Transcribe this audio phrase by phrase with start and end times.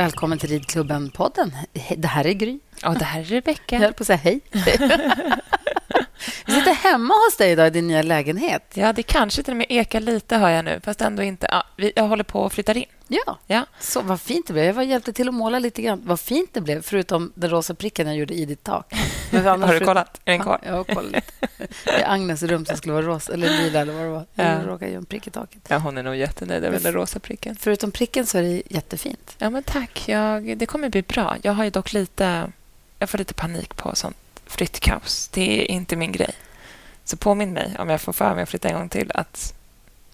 [0.00, 1.52] Välkommen till Ridklubben-podden.
[1.96, 2.58] Det här är Gry.
[2.84, 3.76] Och det här är Rebecka.
[3.76, 4.40] Jag höll på att säga hej.
[6.46, 8.62] Vi sitter hemma hos dig idag i din nya lägenhet.
[8.74, 10.80] Ja, det kanske till och med ekar lite, hör jag nu.
[10.84, 11.46] Fast ändå inte.
[11.50, 12.84] Ja, vi, jag håller på att flytta in.
[13.08, 13.66] Ja, Ja.
[13.80, 14.64] så vad fint det blev.
[14.64, 16.00] Jag var hjälpte till att måla lite grann.
[16.04, 18.92] Vad fint det blev, förutom den rosa pricken jag gjorde i ditt tak.
[19.32, 20.20] Har du kollat?
[20.24, 20.58] Är den kvar?
[20.62, 21.24] Ja, jag har kollat.
[21.84, 24.24] Det är Agnes rum som skulle vara rosa, eller lila eller vad det var.
[24.34, 24.44] Ja.
[24.44, 25.60] Jag råkade göra en prick i taket.
[25.68, 27.56] Ja, hon är nog jättenöjd över den rosa pricken.
[27.60, 29.34] Förutom pricken så är det jättefint.
[29.38, 30.08] Ja, men tack.
[30.08, 31.36] Jag, det kommer bli bra.
[31.42, 32.52] Jag har ju dock lite...
[32.98, 34.16] Jag får lite panik på sånt
[34.50, 35.28] flyttkaos.
[35.28, 36.34] Det är inte min grej.
[37.04, 39.54] Så påminn mig, om jag får för mig att flytta en gång till, att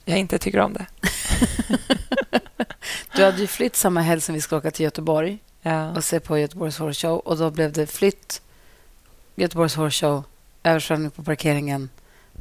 [0.05, 0.87] jag inte tycker om det.
[3.17, 5.91] Du hade ju flytt samma helg som vi skulle åka till Göteborg Ja.
[5.91, 7.19] och se på Göteborgs Horse Show.
[7.19, 8.43] Och då blev det flytt,
[9.35, 10.25] Göteborgs Horse Show,
[10.63, 11.89] översvämning på parkeringen,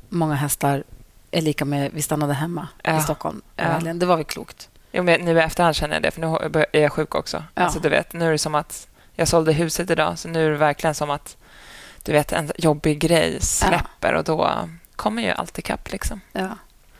[0.09, 0.83] många hästar
[1.31, 2.99] är lika med vi stannade hemma Ja.
[2.99, 3.41] i Stockholm.
[3.55, 3.79] Ja.
[3.93, 4.69] Det var väl klokt.
[4.91, 7.43] Jo, men nu i efterhand känner jag det, för nu är jag sjuk också.
[7.55, 7.63] Ja.
[7.63, 10.49] Alltså, du vet, nu är det som att jag sålde huset idag, så nu är
[10.49, 11.37] det verkligen som att
[12.05, 15.91] du vet, en jobbig grej släpper och då kommer ju allt ikapp.
[15.91, 16.21] Liksom.
[16.31, 16.57] Ja.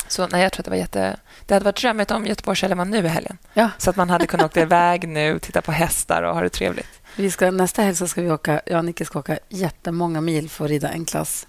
[0.08, 1.20] Så nej, jag tror att det var jätte...
[1.46, 3.38] Det hade varit drömmigt om Göteborgshelgen var nu i helgen.
[3.54, 3.70] Ja.
[3.78, 7.02] Så att man hade kunnat åka iväg nu, titta på hästar och ha det trevligt.
[7.16, 10.66] Vi ska, nästa helg ska vi åka, jag och Nicke ska åka jättemånga mil för
[10.66, 11.48] att rida en klass,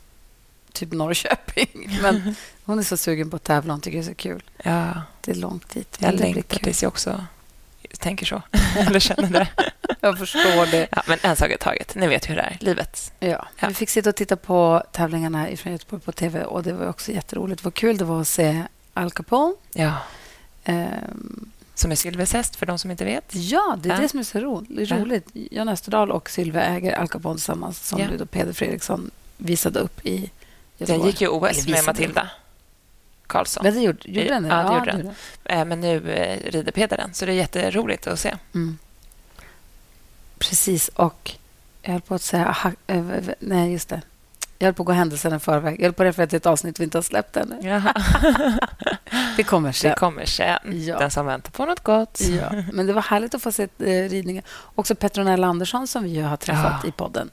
[0.72, 1.98] typ Norrköping.
[2.02, 2.34] Men
[2.64, 4.42] hon är så sugen på att tävla, hon tycker det är så kul.
[4.62, 5.96] Ja, Det är långt dit.
[6.00, 7.24] jag längtar tills jag också
[8.00, 8.42] tänker så.
[8.78, 9.48] Eller känner det.
[10.00, 10.86] Jag förstår det.
[10.90, 11.94] Ja, men en sak i taget.
[11.94, 12.56] Ni vet hur det är.
[12.60, 13.12] Livet.
[13.20, 13.46] Ja.
[13.58, 13.68] Ja.
[13.68, 17.12] Vi fick sitta och titta på tävlingarna från Göteborg på tv och det var också
[17.12, 17.64] jätteroligt.
[17.64, 18.62] Vad kul det var att se
[18.94, 19.54] Al Capone.
[19.72, 19.92] Ja.
[20.64, 23.24] Ehm, Som är Sylves häst, för de som inte vet.
[23.34, 24.00] ja, det är Ja.
[24.00, 24.98] det som är så ro- det är Ja.
[24.98, 25.28] roligt.
[25.32, 28.26] Jan Österdahl och Sylve äger Al Capone tillsammans som Ja.
[28.30, 30.30] Peder Fredriksson visade upp i
[30.78, 30.98] Göteborg.
[30.98, 31.84] Den gick ju OS med.
[31.86, 32.30] Matilda
[33.26, 33.64] Karlsson.
[33.64, 34.48] Men det gjorde, gjorde den det?
[34.48, 35.00] Ja, det gjorde den.
[35.00, 38.34] gjorde Eh, Men nu eh, rider Peder den, så det är jätteroligt att se.
[38.54, 38.78] Mm.
[40.38, 41.32] Precis, och
[41.82, 42.46] jag höll på att säga...
[42.48, 43.04] aha, eh,
[43.38, 44.02] nej, just det.
[44.58, 45.74] Jag höll på att gå händelserna i förväg.
[45.78, 47.80] Jag höll på att referera till ett avsnitt vi inte har släppt ännu.
[49.36, 49.94] Det kommer Det sen.
[49.96, 50.58] kommer sen.
[50.86, 50.98] Ja.
[50.98, 52.20] Den som väntar på något gott.
[52.20, 54.42] Ja, men det var härligt att få se eh, ridningen.
[54.74, 56.88] Också Petronella Andersson som vi har träffat Ja.
[56.88, 57.30] i podden.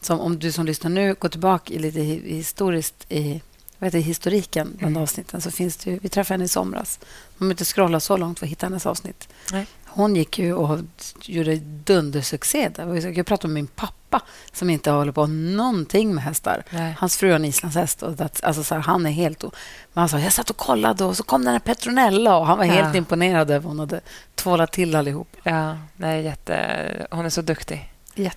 [0.00, 3.42] Som om du som lyssnar nu går tillbaka i lite hi- historiskt i
[3.84, 5.02] vad heter historiken bland Mm.
[5.02, 6.98] avsnitten så finns det ju, vi träffade henne i somras.
[7.02, 9.28] Man behöver inte scrolla så långt för att hitta hennes avsnitt.
[9.52, 9.66] Nej.
[9.86, 10.78] Hon gick ju och
[11.22, 12.68] gjorde dundersuccé.
[12.68, 13.16] där.
[13.16, 16.64] Jag pratade med min pappa som inte håller på någonting med hästar.
[16.70, 16.94] Nej.
[16.98, 18.02] Hans fru har en islandshäst.
[18.02, 19.44] Och that's, alltså så här, han är helt...
[19.44, 19.50] o-
[19.92, 22.58] Men han sa, jag satt och kollade och så kom den här Petronella och han
[22.58, 22.96] var helt Ja.
[22.98, 24.00] imponerad över hon hade
[24.34, 25.36] tvålat till allihop.
[25.42, 27.06] Ja, nej, jätte...
[27.10, 27.90] Hon är så duktig.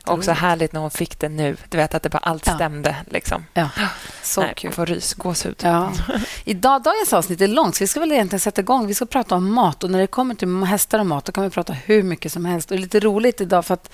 [0.06, 1.58] Också härligt när hon fick det nu.
[1.70, 2.56] Du vet att det bara allt Ja.
[2.56, 2.96] stämde.
[3.12, 3.46] Liksom.
[3.54, 3.70] Ja,
[4.24, 4.72] så nej, kul.
[4.72, 5.56] Får rys, gåshud.
[5.64, 5.92] Ja.
[6.46, 8.88] Idag, dagens avsnitt är långt, så vi ska väl egentligen sätta igång.
[8.88, 9.84] Vi ska prata om mat.
[9.84, 12.46] Och när det kommer till hästar och mat då kan vi prata hur mycket som
[12.46, 12.72] helst.
[12.72, 13.94] Och det är lite roligt idag, för att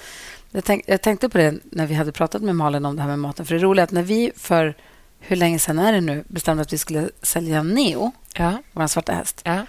[0.51, 3.09] jag, tänk, jag tänkte på det när vi hade pratat med Malin om det här
[3.09, 3.45] med maten.
[3.45, 4.75] För det är roligt att när vi för,
[5.19, 9.13] hur länge sedan är det nu, bestämde att vi skulle sälja Neo, Ja, vår svarta
[9.13, 9.65] häst, ja.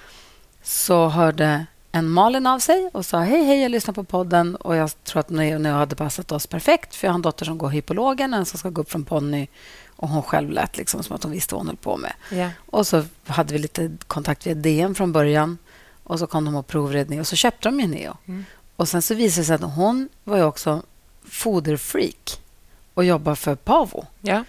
[0.63, 4.77] så hörde en Malin av sig och sa hej, hej, jag lyssnar på podden och
[4.77, 7.59] jag tror att Neo, Neo hade passat oss perfekt för jag har en dotter som
[7.59, 9.47] går hypologen, en som ska gå upp från ponny
[9.97, 12.13] och hon själv lät liksom som att hon visste vad hon höll på med.
[12.31, 12.51] ja.
[12.67, 15.59] Och så hade vi lite kontakt via DM från början.
[16.05, 18.17] Och så kom de och provredning och så köpte de ju Neo.
[18.27, 18.45] Mm.
[18.77, 20.83] Och sen så visade det sig att hon var ju också
[21.29, 22.41] foderfreak
[22.95, 24.07] och jobbar för Pavo.
[24.21, 24.45] ja.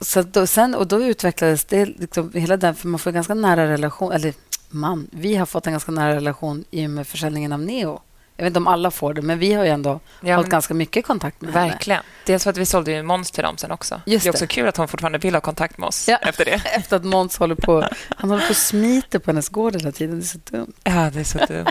[0.00, 3.66] Så då, sen, och då utvecklades det liksom, hela den, för man får ganska nära
[3.66, 4.34] relation, eller
[4.68, 8.00] man, vi har fått en ganska nära relation i och med försäljningen av Neo.
[8.38, 10.74] Jag vet inte om alla får det, men vi har ju ändå ja hållit ganska
[10.74, 11.68] mycket kontakt med henne.
[11.70, 12.02] verkligen.
[12.26, 14.00] Dels för att vi sålde ju Måns till dem sen också.
[14.06, 14.46] Just det är också det.
[14.54, 16.16] kul att hon fortfarande vill ha kontakt med oss Ja.
[16.16, 16.50] efter det.
[16.64, 20.18] Efter att Måns håller på, han håller på och smiter på hennes gård hela tiden.
[20.18, 20.72] Det är så dumt.
[20.84, 21.66] Ja, det är så dumt.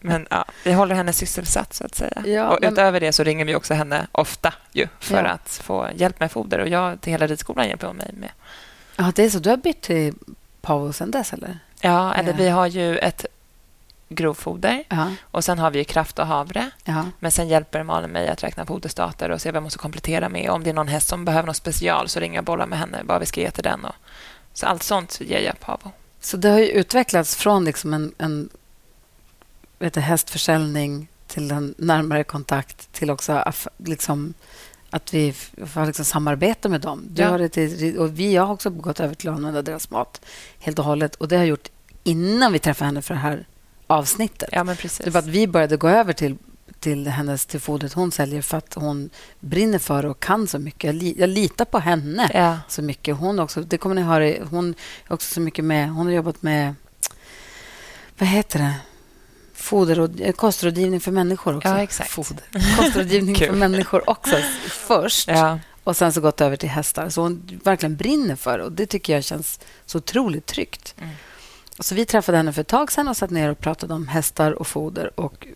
[0.00, 2.22] Men ja, vi håller henne sysselsatt, så att säga.
[2.26, 5.88] Ja, och men- utöver det så ringer vi också henne ofta ju, för att få
[5.96, 6.58] hjälp med foder.
[6.58, 8.30] Och jag till hela ridskolan hjälper hon mig med.
[8.96, 9.38] Ja, det är så.
[9.38, 10.14] Du har bytt till
[10.60, 11.58] Pavo sen dess, eller?
[11.82, 12.36] Ja, eller Ja.
[12.36, 13.26] vi har ju ett
[14.08, 15.12] grovfoder Ja.
[15.22, 16.70] och sen har vi ju kraft och havre.
[16.84, 17.04] ja.
[17.18, 20.50] Men sen hjälper Malin mig att räkna foderstater och se vad jag måste komplettera med.
[20.50, 22.78] Om det är någon häst som behöver något special så ringer jag och bollar med
[22.78, 23.84] henne vad vi ska ge till den.
[23.84, 23.94] Och,
[24.52, 25.92] så allt sånt ger jag Pavo.
[26.20, 28.48] Så det har ju utvecklats från liksom en, en
[29.78, 34.34] vet du, hästförsäljning till en närmare kontakt till också liksom,
[34.94, 35.32] att vi
[35.66, 37.04] får liksom samarbeta med dem.
[37.10, 37.28] Du Ja.
[37.28, 40.20] har det till, och vi jag har också gått över till att använda deras mat
[40.58, 41.14] helt och hållet.
[41.14, 41.68] Och Det har jag gjort
[42.04, 43.46] innan vi träffade henne för det här
[43.86, 44.48] avsnittet.
[44.52, 45.04] Ja, men precis.
[45.04, 46.36] Det var att vi började gå över till,
[46.80, 49.10] till hennes till fodret hon säljer för att hon
[49.40, 50.84] brinner för och kan så mycket.
[50.84, 52.58] Jag, li, jag litar på henne Ja.
[52.68, 53.16] så mycket.
[53.16, 54.34] Hon också, det kommer ni höra.
[54.50, 54.74] Hon
[55.08, 55.90] är också så mycket med...
[55.90, 56.74] Hon har jobbat med...
[58.18, 58.74] Vad heter det?
[59.62, 61.68] Foder och, eh, kostrådgivning för människor också.
[61.68, 62.10] Ja, exakt.
[62.10, 62.44] Foder.
[62.76, 64.36] Kostrådgivning för människor också
[64.68, 65.28] först.
[65.28, 65.58] Ja.
[65.84, 67.08] Och sen så gått över till hästar.
[67.08, 68.64] Så hon verkligen brinner för det.
[68.64, 70.94] Och det tycker jag känns så otroligt tryggt.
[70.98, 71.14] Mm.
[71.78, 74.52] Så vi träffade henne för ett tag sedan och satt ner och pratade om hästar
[74.52, 75.46] och foder och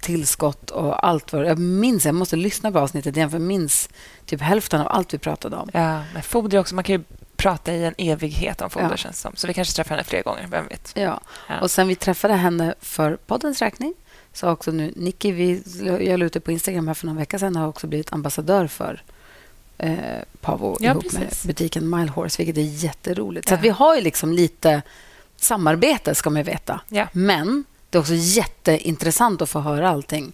[0.00, 1.32] tillskott och allt.
[1.32, 3.88] Vad, jag minns, jag måste lyssna på avsnittet igen för jag minns
[4.26, 5.70] typ hälften av allt vi pratade om.
[5.72, 6.74] Ja, men foder också.
[6.74, 7.04] Man kan ju
[7.36, 8.96] prata i en evighet om foder, Ja.
[8.96, 9.32] känns som.
[9.36, 10.92] Så vi kanske träffar henne fler gånger, vem vet?
[10.94, 11.20] Ja.
[11.48, 11.60] Ja.
[11.60, 13.94] Och sen vi träffade henne för poddens räkning
[14.32, 15.62] så också nu Nicky, vi,
[16.06, 18.66] jag la ut det på Instagram här för någon vecka sedan, har också blivit ambassadör
[18.66, 19.02] för
[19.78, 19.94] eh,
[20.40, 21.20] Pavo Ja, ihop precis.
[21.20, 23.48] med butiken Mile Horse, vilket är jätteroligt.
[23.48, 23.58] Så Ja.
[23.58, 24.82] att vi har ju liksom lite
[25.36, 26.80] samarbete, ska man veta.
[26.88, 27.08] Ja.
[27.12, 30.32] Men det är också jätteintressant att få höra allting.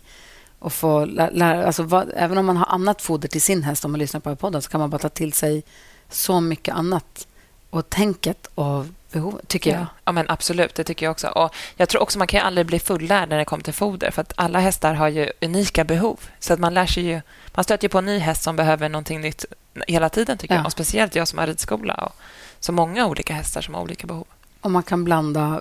[0.59, 3.85] Och få lä- lära, alltså vad, även om man har annat foder till sin häst,
[3.85, 5.63] om man lyssnar på podden, så kan man bara ta till sig
[6.15, 7.27] så mycket annat.
[7.71, 9.87] Och tänket och behov, tycker jag.
[10.05, 10.13] Ja.
[10.13, 10.75] men absolut.
[10.75, 11.29] Det tycker jag också.
[11.29, 14.11] Och jag tror också Man kan aldrig bli fullärd när det kommer till foder.
[14.11, 16.21] För att Alla hästar har ju unika behov.
[16.39, 17.21] Så att Man lär sig ju...
[17.55, 19.45] Man stöter ju på en ny häst som behöver någonting nytt
[19.87, 20.39] hela tiden.
[20.39, 20.59] tycker Ja.
[20.61, 20.67] jag.
[20.67, 21.95] Och Speciellt jag som har ridskola.
[21.95, 22.13] Och
[22.61, 24.27] så många olika hästar som har olika behov.
[24.61, 25.61] Och man kan blanda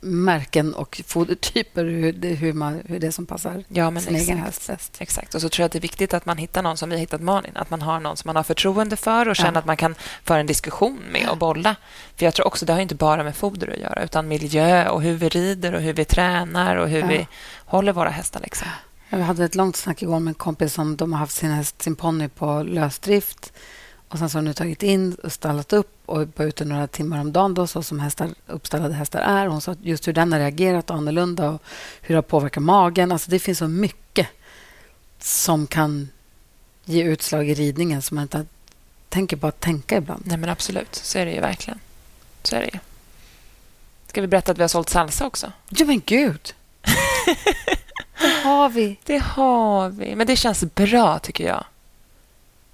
[0.00, 4.38] märken och fodertyper, hur det, hur, man, hur det som passar Ja, men sin egen
[4.38, 4.46] exakt.
[4.46, 4.96] häst bäst.
[5.00, 5.34] Exakt.
[5.34, 7.00] Och så tror jag att det är viktigt att man hittar någon som vi har
[7.00, 7.56] hittat Malin.
[7.56, 9.58] Att man har någon som man har förtroende för och känner Ja.
[9.58, 9.94] att man kan
[10.24, 11.76] föra en diskussion med och bolla.
[12.16, 15.02] För jag tror också det har inte bara med foder att göra utan miljö och
[15.02, 17.06] hur vi rider och hur vi tränar och hur Ja.
[17.06, 17.26] vi
[17.56, 18.40] håller våra hästar.
[18.40, 18.68] Liksom.
[19.10, 21.82] Jag hade ett långt snack igår med en kompis som de har haft sin häst,
[21.82, 23.52] sin ponny på lösdrift.
[24.12, 26.86] Och sen så har de nu tagit in och stallat upp och var ute några
[26.86, 29.46] timmar om dagen då, så som hästar, uppstallade hästar är.
[29.46, 31.62] Hon sa just hur den har reagerat annorlunda och
[32.00, 33.12] hur det har påverkat magen.
[33.12, 34.28] Alltså det finns så mycket
[35.18, 36.08] som kan
[36.84, 38.46] ge utslag i ridningen som man inte
[39.08, 40.22] tänker på att tänka ibland.
[40.26, 40.94] Nej, men absolut.
[40.94, 41.78] Så är det ju verkligen.
[42.42, 42.78] Så är det ju.
[44.06, 45.52] Ska vi berätta att vi har sålt salsa också?
[45.68, 46.54] Ja, men gud!
[48.20, 48.98] det har vi.
[49.04, 50.16] Det har vi.
[50.16, 51.64] Men det känns bra, tycker jag.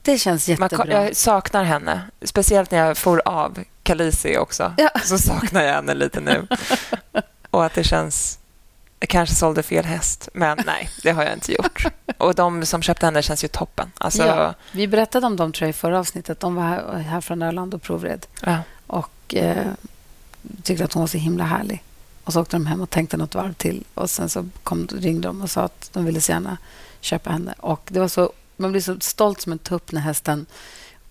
[0.08, 1.04] Det känns Man, jättebra.
[1.04, 2.02] jag saknar henne.
[2.22, 4.74] Speciellt när jag får av Kalisi också.
[4.76, 4.90] Ja.
[5.04, 6.46] Så saknar jag henne lite nu.
[7.50, 8.38] Och att det känns...
[9.00, 11.84] Jag kanske sålde fel häst, men nej, det har jag inte gjort.
[12.18, 13.92] Och de som köpte henne känns ju toppen.
[13.98, 16.40] Alltså, Ja, vi berättade om dem tror jag, i förra avsnittet.
[16.40, 18.26] De var här, här från Öland och provred.
[18.42, 18.58] ja.
[18.86, 19.66] och eh,
[20.62, 21.82] tyckte att hon var så himla härlig.
[22.24, 23.84] Och så åkte de hem och tänkte något varv till.
[23.94, 26.56] Och Sen så kom, ringde de och sa att de ville så gärna
[27.00, 27.54] köpa henne.
[27.58, 30.46] Och det var så, man blir så stolt som en tupp när hästen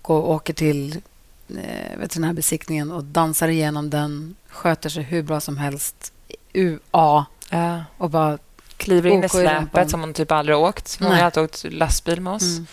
[0.02, 1.00] går åker till
[1.48, 6.12] eh, veterinärbesiktningen och dansar igenom den, sköter sig hur bra som helst,
[6.52, 7.84] UA Ja.
[7.96, 8.38] och bara...
[8.76, 10.96] Kliver in i släpet som hon typ aldrig åkt.
[11.00, 12.42] Hon har alltid åkt lastbil med oss.
[12.42, 12.66] Mm.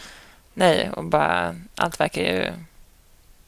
[0.53, 1.55] Nej, och bara...
[1.75, 2.51] Allt verkar ju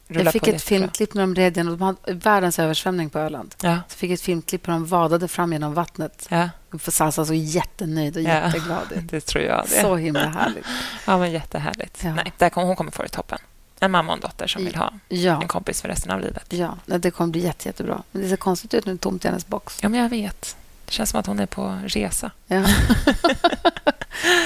[0.08, 1.78] Jag fick ett filmklipp när de red genom...
[1.78, 3.54] De hade världens översvämning på Öland.
[3.62, 6.26] Ja, Så fick jag ett filmklipp hur de vadade fram genom vattnet.
[6.30, 6.48] ja,
[6.80, 8.28] Salsa så jättenöjd och Ja.
[8.46, 9.64] jätteglad det tror jag.
[9.70, 9.80] Det.
[9.82, 10.64] Så himla härligt.
[11.06, 12.00] Ja, men jättehärligt.
[12.04, 12.14] Ja.
[12.14, 13.38] Nej, där kom, hon kommer få det toppen.
[13.80, 16.44] En mamma och en dotter som vill ha Ja, en kompis för resten av livet.
[16.48, 18.02] ja det kommer bli jätte, jättebra.
[18.12, 19.78] Men det ser konstigt ut nu, tomt i hennes box.
[19.82, 20.56] Ja, men jag vet.
[20.88, 22.30] Det känns som att hon är på resa.
[22.46, 22.60] Ja.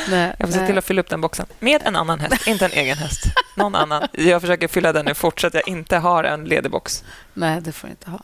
[0.08, 0.66] nej, Jag får se nej.
[0.66, 3.24] till att fylla upp den boxen med en annan häst, inte en egen häst.
[3.56, 4.08] Någon annan.
[4.12, 7.04] Jag försöker fylla den nu fort så att jag inte har en ledig box.
[7.34, 8.20] nej, det får du inte ha.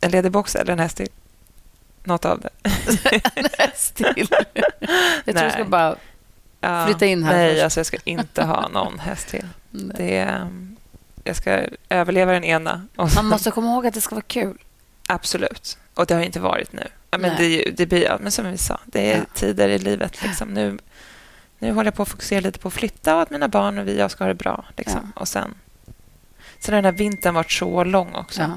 [0.00, 1.08] En ledig box eller en häst till.
[2.04, 2.50] Något av det.
[3.74, 4.28] Still.
[5.24, 5.64] Jag tror du ska Nej.
[5.64, 5.96] bara...
[6.86, 7.64] Flytta in här Nej, först.
[7.64, 9.48] alltså jag ska inte ha någon häst till.
[9.70, 9.94] Nej.
[9.98, 10.48] Det är,
[11.24, 12.86] jag ska överleva den ena.
[13.14, 14.58] Man måste komma ihåg att det ska vara kul.
[15.06, 15.78] Absolut.
[15.94, 16.88] Och det har inte varit nu.
[17.10, 19.24] Ja, Men, det, det blir, ja, men som vi sa, det är Ja.
[19.34, 20.22] tider i livet.
[20.22, 20.48] Liksom.
[20.54, 20.78] Nu,
[21.58, 23.88] nu håller jag på att fokusera lite på att flytta och att mina barn och
[23.88, 24.64] vi jag ska ha det bra.
[24.76, 25.12] Liksom.
[25.16, 25.54] Och sen,
[26.58, 28.52] sen har den här vintern varit så lång också.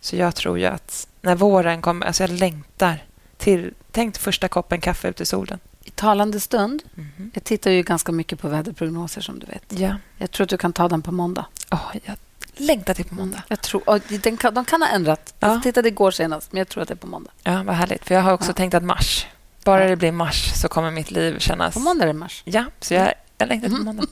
[0.00, 2.06] Så jag tror ju att när våren kommer...
[2.06, 3.04] Alltså jag längtar
[3.36, 3.74] till...
[3.90, 5.58] Tänk första koppen kaffe ute i solen.
[5.84, 7.30] I talande stund, Mhm.
[7.34, 9.64] jag tittar ju ganska mycket på väderprognoser som du vet.
[9.68, 9.96] Ja.
[10.18, 11.46] Jag tror att du kan ta den på måndag.
[11.70, 12.16] Åh, jag
[12.56, 13.42] längtar till på måndag.
[13.48, 15.34] Jag tror, och den kan, de kan ha ändrat.
[15.40, 15.48] Ja.
[15.48, 17.30] Jag tittade igår senast, men jag tror att det är på måndag.
[17.42, 18.04] Ja, vad härligt.
[18.04, 18.54] För jag har också Ja.
[18.54, 19.26] tänkt att mars,
[19.64, 19.88] bara Ja.
[19.90, 21.74] det blir mars så kommer mitt liv kännas...
[21.74, 22.42] På måndag är det mars.
[22.44, 23.96] Ja, så jag, jag längtar till på Mm.
[23.96, 24.06] måndag.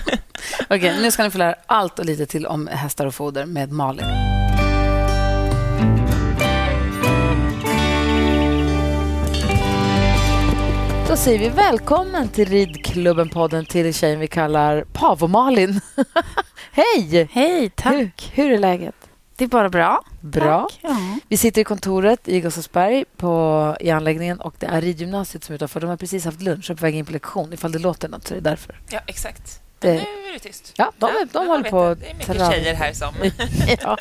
[0.68, 3.72] Okej, nu ska ni få lära allt och lite till om hästar och foder med
[3.72, 4.06] Malin.
[11.10, 15.80] Då säger vi välkommen till Ridklubben-podden till tjejen vi kallar Pavo-Malin.
[16.72, 17.28] Hej!
[17.32, 17.94] Hej, tack.
[17.94, 18.94] Hur, hur är läget?
[19.36, 20.04] Det är bara bra.
[20.20, 20.62] Bra.
[20.62, 20.78] Tack.
[20.82, 21.18] Ja.
[21.28, 25.54] Vi sitter i kontoret i Gustavsberg på, i anläggningen och det är ridgymnasiet som är
[25.54, 25.80] utanför.
[25.80, 27.52] De har precis haft lunch och är på väg in på lektion.
[27.52, 28.80] Ifall det låter något så är det därför.
[28.90, 29.60] Ja, exakt.
[29.88, 30.72] Nu är det tyst.
[30.76, 33.14] Ja, de, ja, de håller på Det är mycket tjejer här som...
[33.82, 33.98] ja.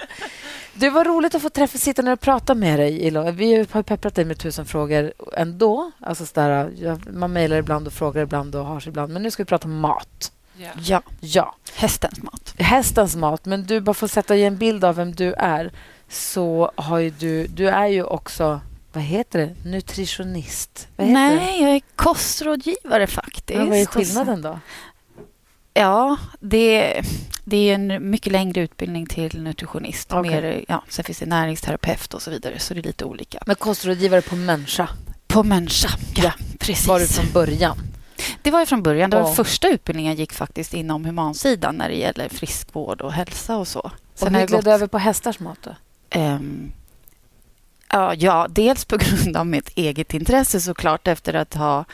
[0.73, 3.07] Det var roligt att få träffa, sitta ner och prata med dig.
[3.07, 3.31] Ilo.
[3.31, 5.91] Vi har pepprat dig med tusen frågor ändå.
[5.99, 9.13] Alltså sådär, man mejlar ibland och frågar ibland och har sig ibland.
[9.13, 10.31] Men nu ska vi prata mat.
[10.57, 10.69] Ja.
[10.83, 11.01] ja.
[11.19, 11.55] ja.
[11.73, 12.53] Hästens mat.
[12.57, 13.45] Hästens mat.
[13.45, 15.71] Men du, bara för att sätta i en bild av vem du är
[16.09, 17.47] så har ju du...
[17.47, 18.61] Du är ju också
[18.93, 19.69] vad heter det?
[19.69, 20.87] Nutritionist?
[20.97, 21.57] Nej, det?
[21.57, 23.59] jag är kostrådgivare faktiskt.
[23.59, 24.59] Ja, vad är skillnaden då?
[25.73, 27.01] Ja, det,
[27.43, 30.13] det är en mycket längre utbildning till nutritionist.
[30.13, 30.31] Okay.
[30.31, 33.43] Mer, ja, sen finns det näringsterapeut och så vidare, så det är lite olika.
[33.45, 34.89] Men kostrådgivare på människa?
[35.27, 36.23] På människa, ja.
[36.23, 36.87] ja precis.
[36.87, 37.77] Var det från början?
[38.41, 39.09] Det var från början.
[39.09, 43.67] Det var första utbildningen gick faktiskt inom humansidan när det gäller friskvård och hälsa och
[43.67, 43.91] så.
[44.15, 45.75] Sen och hur gled du över på hästars mat då?
[46.19, 46.71] Um,
[47.91, 51.85] ja, ja, dels på grund av mitt eget intresse såklart efter att ha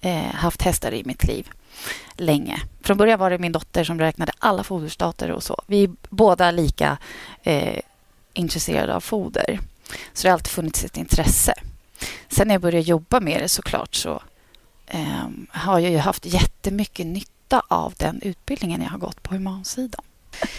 [0.00, 1.50] eh, haft hästar i mitt liv
[2.16, 2.62] länge.
[2.82, 5.62] Från början var det min dotter som räknade alla foderstater och så.
[5.66, 6.98] Vi är båda lika
[7.42, 7.80] eh,
[8.32, 9.60] intresserade av foder.
[10.12, 11.54] Så det har alltid funnits ett intresse.
[12.28, 14.22] Sen när jag började jobba med det såklart så
[14.86, 20.04] eh, har jag ju haft jättemycket nytta av den utbildningen jag har gått på humansidan.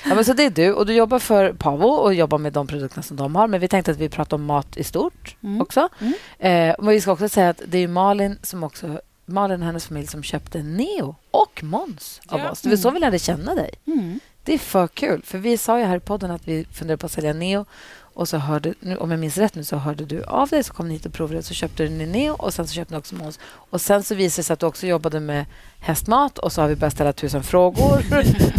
[0.06, 0.74] Ja, men så det är du.
[0.74, 3.48] Och Du jobbar för Pavo och jobbar med de produkterna som de har.
[3.48, 5.62] Men vi tänkte att vi pratar om mat i stort mm.
[5.62, 5.90] också.
[6.00, 6.14] Mm.
[6.40, 9.02] Eh, men vi ska också säga att det är Malin som också
[9.32, 12.52] Malin och hennes familj som köpte Neo och Måns av ja.
[12.52, 12.62] oss.
[12.62, 12.94] Det var så mm.
[12.94, 13.70] vi lärde känna dig.
[13.88, 14.20] Mm.
[14.44, 15.22] Det är för kul.
[15.26, 17.66] För Vi sa ju här i podden att vi funderade på att sälja Neo.
[18.14, 20.74] Och så hörde, nu, Om jag minns rätt nu så hörde du av dig, så
[20.74, 21.44] kom ni hit och provade.
[21.44, 23.40] Så köpte du Neo och sen så köpte ni också Måns.
[23.44, 25.46] Och sen så visade det sig att du också jobbade med
[25.80, 28.04] hästmat och så har vi börjat ställa tusen frågor.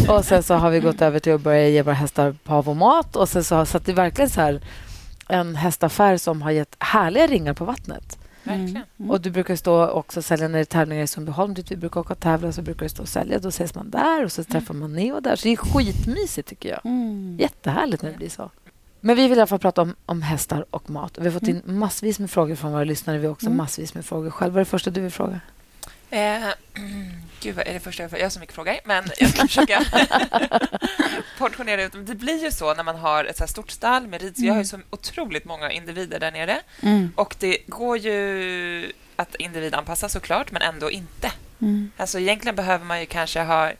[0.09, 3.15] och sen så har vi gått över till att börja ge våra hästar pavomat.
[3.15, 4.61] Och sen så, så att det är verkligen så här
[5.27, 8.17] en hästaffär som har gett härliga ringar på vattnet.
[8.43, 8.77] Mm.
[8.99, 9.11] Mm.
[9.11, 11.75] Och du brukar stå också och sälja när det är tävlingar i Sundbyholm dit vi
[11.75, 13.39] brukar åka och tävla så brukar du stå och sälja.
[13.39, 15.35] Då ses man där och så träffar man Neo där.
[15.35, 16.85] Så det är skitmysigt tycker jag.
[16.85, 17.37] Mm.
[17.39, 18.51] Jättehärligt när det blir så.
[18.99, 21.17] Men vi vill i alla fall prata om, om hästar och mat.
[21.17, 21.79] Vi har fått in mm.
[21.79, 23.17] massvis med frågor från våra lyssnare.
[23.17, 23.57] Vi har också mm.
[23.57, 24.53] massvis med frågor själv.
[24.53, 25.39] Vad är det första du vill fråga?
[26.09, 26.19] Eh,
[27.43, 28.11] gud, vad är det första jag?
[28.11, 29.85] Jag har så mycket frågor, men jag ska försöka
[31.37, 32.05] portionera ut dem.
[32.05, 34.37] Det blir ju så när man har ett så stort stall med rid.
[34.37, 34.47] Mm.
[34.47, 36.61] Jag har ju så otroligt många individer där nere.
[36.81, 37.11] Mm.
[37.15, 41.31] Och det går ju att individanpassa såklart, men ändå inte.
[41.61, 41.91] Mm.
[41.97, 43.71] Alltså, egentligen behöver man ju kanske ha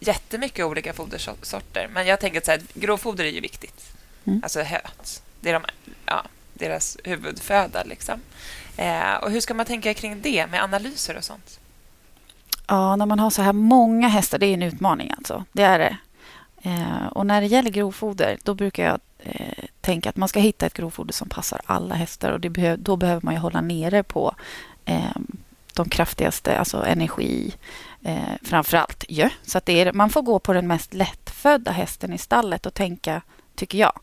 [0.00, 1.88] jättemycket olika fodersorter.
[1.92, 3.92] Men jag tänker att grovfoder är ju viktigt.
[4.24, 4.40] Mm.
[4.42, 5.22] Alltså höt.
[5.40, 5.64] Det är de,
[6.06, 6.24] ja,
[6.54, 7.84] deras huvudföda.
[7.84, 8.20] Liksom.
[8.76, 11.60] Eh, och hur ska man tänka kring det med analyser och sånt?
[12.70, 15.44] Ja, när man har så här många hästar, det är en utmaning alltså.
[15.52, 15.96] Det är det.
[16.62, 20.66] Eh, och när det gäller grovfoder, då brukar jag eh, tänka att man ska hitta
[20.66, 22.32] ett grovfoder som passar alla hästar.
[22.32, 24.34] Och behöv, då behöver man ju hålla nere på
[24.84, 25.16] eh,
[25.74, 27.54] de kraftigaste, alltså energi,
[28.02, 29.04] eh, framför allt.
[29.42, 32.74] Så att det är, man får gå på den mest lättfödda hästen i stallet och
[32.74, 33.22] tänka,
[33.54, 34.00] tycker jag,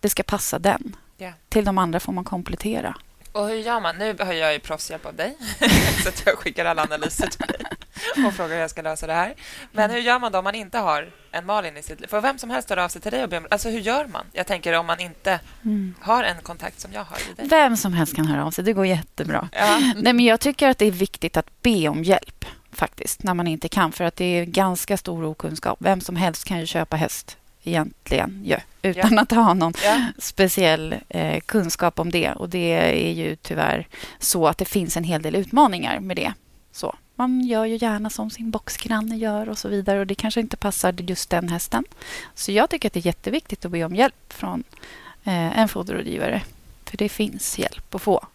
[0.00, 0.96] det ska passa den.
[1.18, 1.34] Yeah.
[1.48, 2.96] Till de andra får man komplettera.
[3.32, 3.96] Och hur gör man?
[3.96, 5.36] Nu har jag ju proffshjälp av dig,
[6.02, 7.60] så att jag skickar alla analyser till dig
[8.26, 9.34] och frågar hur jag ska lösa det här.
[9.72, 12.06] Men hur gör man då om man inte har en Malin i sitt liv?
[12.06, 13.46] För vem som helst höra av sig till dig och be om...
[13.50, 14.24] Alltså hur gör man?
[14.32, 15.94] Jag tänker om man inte mm.
[16.00, 17.48] har en kontakt som jag har i dig.
[17.48, 18.64] Vem som helst kan höra av sig.
[18.64, 19.48] Det går jättebra.
[19.52, 19.78] Ja.
[19.96, 23.46] Nej, men jag tycker att det är viktigt att be om hjälp faktiskt, när man
[23.46, 23.92] inte kan.
[23.92, 25.78] För att det är ganska stor okunskap.
[25.80, 29.20] Vem som helst kan ju köpa häst egentligen ju, utan ja.
[29.20, 30.06] att ha någon ja.
[30.18, 32.32] speciell eh, kunskap om det.
[32.32, 33.88] Och Det är ju tyvärr
[34.18, 36.32] så att det finns en hel del utmaningar med det.
[36.72, 40.00] Så Man gör ju gärna som sin boxgranne gör och så vidare.
[40.00, 41.84] och Det kanske inte passar just den hästen.
[42.34, 44.64] Så jag tycker att det är jätteviktigt att be om hjälp från
[45.24, 46.42] eh, en foderrådgivare.
[46.84, 48.26] För det finns hjälp att få.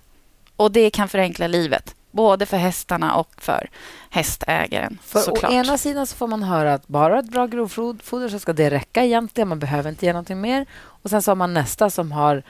[0.56, 1.96] Och det kan förenkla livet.
[2.18, 3.70] Både för hästarna och för
[4.10, 4.98] hästägaren.
[5.04, 5.52] För såklart.
[5.52, 8.70] Å ena sidan så får man höra att bara ett bra grovfoder så ska det
[8.70, 9.48] räcka egentligen.
[9.48, 10.66] Man behöver inte ge någonting mer.
[11.04, 12.44] Och Sen så har man nästa som har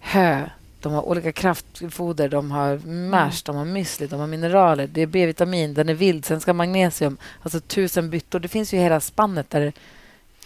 [0.00, 0.42] hö.
[0.80, 4.86] De har olika kraftfoder, de har mash, de har müsli, de har mineraler.
[4.86, 7.16] Det är B-vitamin, den är vild, sen ska magnesium.
[7.42, 8.40] Alltså tusen byttor.
[8.40, 9.72] Det finns ju hela spannet där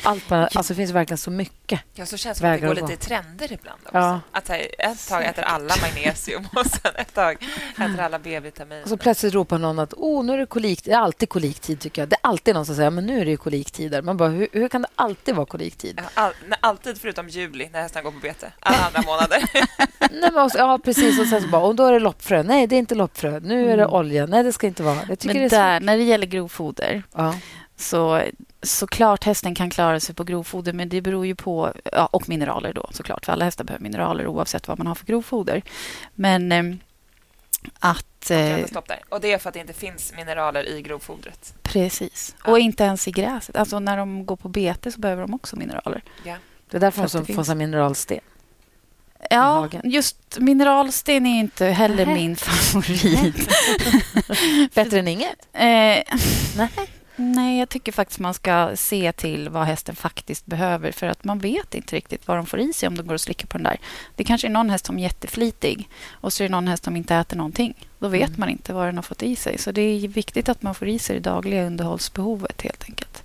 [0.03, 1.81] allt bara, alltså det finns verkligen så mycket.
[1.95, 3.81] Ja, så känns det som att det går lite i trender ibland.
[3.85, 3.99] Också.
[3.99, 4.21] Ja.
[4.33, 8.83] Att ett tag äter alla magnesium och sen ett tag äter alla B-vitamin.
[8.83, 10.85] Och så plötsligt ropar någon att oh, nu är det kolik.
[10.85, 12.09] Det är alltid koliktid, tycker jag.
[12.09, 14.03] Det är alltid någon som säger men nu är det koliktider.
[14.03, 16.01] Man bara, hur, hur kan det alltid vara koliktid?
[16.15, 18.53] all, alltid förutom juli, när hästarna går på bete.
[18.61, 19.51] Alla andra månader.
[19.99, 21.21] Nej, men också, ja, precis.
[21.21, 22.43] Och sen så bara, och då är det loppfrö.
[22.43, 23.41] Nej, det är inte loppfrö.
[23.41, 23.95] Nu är det mm.
[23.95, 24.27] olja.
[24.27, 24.99] Nej, det ska inte vara.
[25.09, 27.35] Jag tycker men det är där, när det gäller grovfoder ja.
[27.79, 28.23] Så
[28.63, 31.73] såklart hästen kan klara sig på grovfoder, men det beror ju på...
[31.93, 35.07] Ja, och mineraler då såklart, för alla hästar behöver mineraler oavsett vad man har för
[35.07, 35.63] grovfoder.
[36.15, 36.63] Men eh,
[37.79, 38.31] att.
[38.31, 39.01] Eh, stopp där.
[39.09, 41.55] Och det är för att det inte finns mineraler i grovfodret.
[41.63, 42.37] Precis.
[42.45, 42.51] Ja.
[42.51, 43.57] Och inte ens i gräset.
[43.57, 46.03] Alltså när de går på bete så behöver de också mineraler.
[46.25, 46.35] Ja.
[46.71, 48.21] Det är därför de får mineralsten.
[49.31, 52.15] Ja, just mineralsten är inte heller Nähe.
[52.15, 53.49] min favorit.
[54.75, 55.49] Bättre än inget?
[55.53, 56.19] Eh,
[56.57, 56.71] Nej.
[57.21, 61.39] Nej, jag tycker faktiskt man ska se till vad hästen faktiskt behöver för att man
[61.39, 63.65] vet inte riktigt vad de får i sig om de går och slickar på den
[63.65, 63.79] där.
[64.15, 66.97] Det kanske är någon häst som är jätteflitig och så är det någon häst som
[66.97, 67.87] inte äter någonting.
[67.99, 68.41] Då vet mm.
[68.41, 69.59] man inte vad den har fått i sig.
[69.59, 73.25] Så det är viktigt att man får i sig det dagliga underhållsbehovet helt enkelt.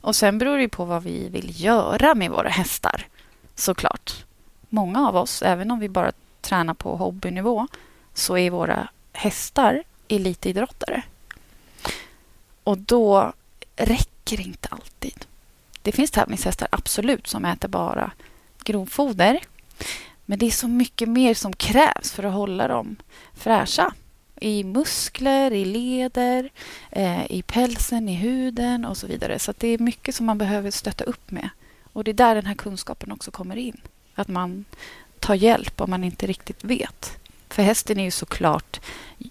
[0.00, 3.06] Och sen beror det på vad vi vill göra med våra hästar,
[3.54, 4.24] såklart.
[4.68, 7.66] Många av oss, även om vi bara tränar på hobbynivå,
[8.14, 11.02] så är våra hästar elitidrottare.
[12.64, 13.32] Och då
[13.76, 15.26] räcker det inte alltid.
[15.82, 18.12] Det finns tävlingshästar, absolut, som äter bara
[18.64, 19.40] grovfoder.
[20.24, 22.96] Men det är så mycket mer som krävs för att hålla dem
[23.34, 23.94] fräscha.
[24.40, 26.50] I muskler, i leder,
[26.90, 29.38] eh, i pälsen, i huden och så vidare.
[29.38, 31.48] Så det är mycket som man behöver stötta upp med.
[31.92, 33.80] Och det är där den här kunskapen också kommer in.
[34.14, 34.64] Att man
[35.20, 37.18] tar hjälp om man inte riktigt vet.
[37.54, 38.80] För hästen är ju såklart...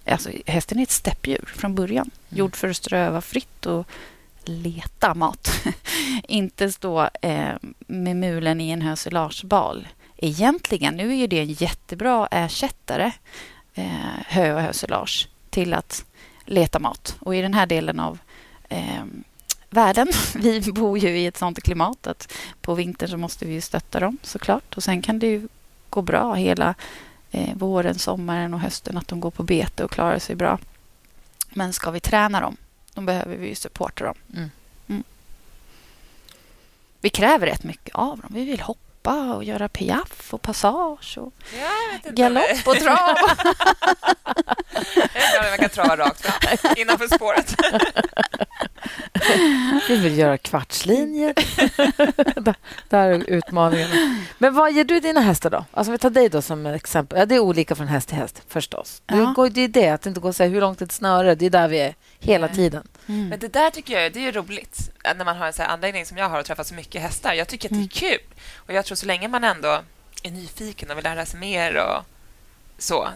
[0.04, 2.10] Alltså, hästen är ett steppdjur från början.
[2.30, 2.38] Mm.
[2.38, 3.86] Gjord för att ströva fritt och
[4.44, 5.50] leta mat.
[6.28, 9.88] inte stå eh, med mulen i en höselagebal.
[10.16, 13.12] Egentligen, nu är ju det en jättebra ersättare,
[13.74, 16.04] eh, hö och höselage, till att
[16.44, 17.16] leta mat.
[17.20, 18.18] Och i den här delen av
[18.68, 19.04] eh,
[19.70, 20.08] världen.
[20.34, 24.18] Vi bor ju i ett sånt klimat att på vintern så måste vi stötta dem
[24.22, 24.76] såklart.
[24.76, 25.48] Och sen kan det ju
[25.90, 26.74] gå bra hela
[27.34, 30.58] eh, våren, sommaren och hösten att de går på bete och klarar sig bra.
[31.50, 32.56] Men ska vi träna dem,
[32.94, 34.14] då behöver vi ju supporta dem.
[34.36, 34.50] Mm.
[34.88, 35.02] Mm.
[37.00, 38.30] Vi kräver rätt mycket av dem.
[38.34, 38.80] Vi vill hoppa
[39.12, 41.32] och göra piaff och passage och
[42.12, 42.96] galopp och trav.
[44.94, 47.54] det är bra man kan trava rakt fram innanför spåret.
[49.88, 51.34] Vi vill göra kvartslinjer.
[52.88, 53.88] Där är utmaningen.
[54.38, 55.64] Men vad ger du dina hästar då?
[55.70, 57.18] Alltså vi tar dig då som exempel.
[57.18, 59.02] Ja, det är olika från häst till häst förstås.
[59.06, 59.48] Ja.
[59.52, 61.34] Det är det, att inte gå och säga hur långt ett snöre.
[61.34, 62.88] Det är där vi är hela tiden.
[63.06, 63.28] Mm.
[63.28, 66.16] Men det där tycker jag det är roligt när man har en sån anläggning som
[66.16, 67.34] jag har och träffat så mycket hästar.
[67.34, 68.18] Jag tycker att det är mm.
[68.18, 68.34] kul.
[68.56, 69.82] Och jag tror så länge man ändå
[70.22, 72.04] är nyfiken och vill lära sig mer och
[72.78, 73.08] så.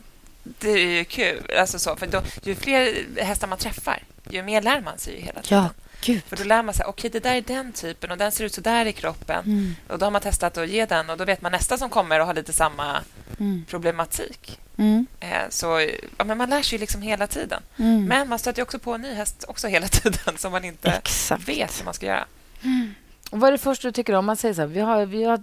[0.43, 1.51] Det är ju kul.
[1.59, 5.21] Alltså så, för då, ju fler hästar man träffar, ju mer lär man sig ju
[5.21, 5.63] hela tiden.
[5.63, 5.71] Ja.
[6.09, 6.25] Gud.
[6.25, 8.45] För då lär man sig, okej, okay, det där är den typen och den ser
[8.45, 9.45] ut så där i kroppen.
[9.45, 9.77] Mm.
[9.89, 12.21] Och Då har man testat att ge den och då vet man nästa som kommer
[12.21, 13.01] och har lite samma
[13.41, 13.65] mm.
[13.69, 14.61] problematik.
[14.77, 15.07] Mm.
[15.21, 17.63] Eh, så ja, men Man lär sig liksom hela tiden.
[17.77, 18.05] Mm.
[18.05, 21.49] Men man stöter också på en ny häst också hela tiden som man inte Exakt.
[21.49, 22.27] vet hur man ska göra.
[22.63, 22.95] Mm.
[23.31, 24.27] Och vad är det första du tycker om?
[24.27, 25.43] man säger så här, vi har, vi har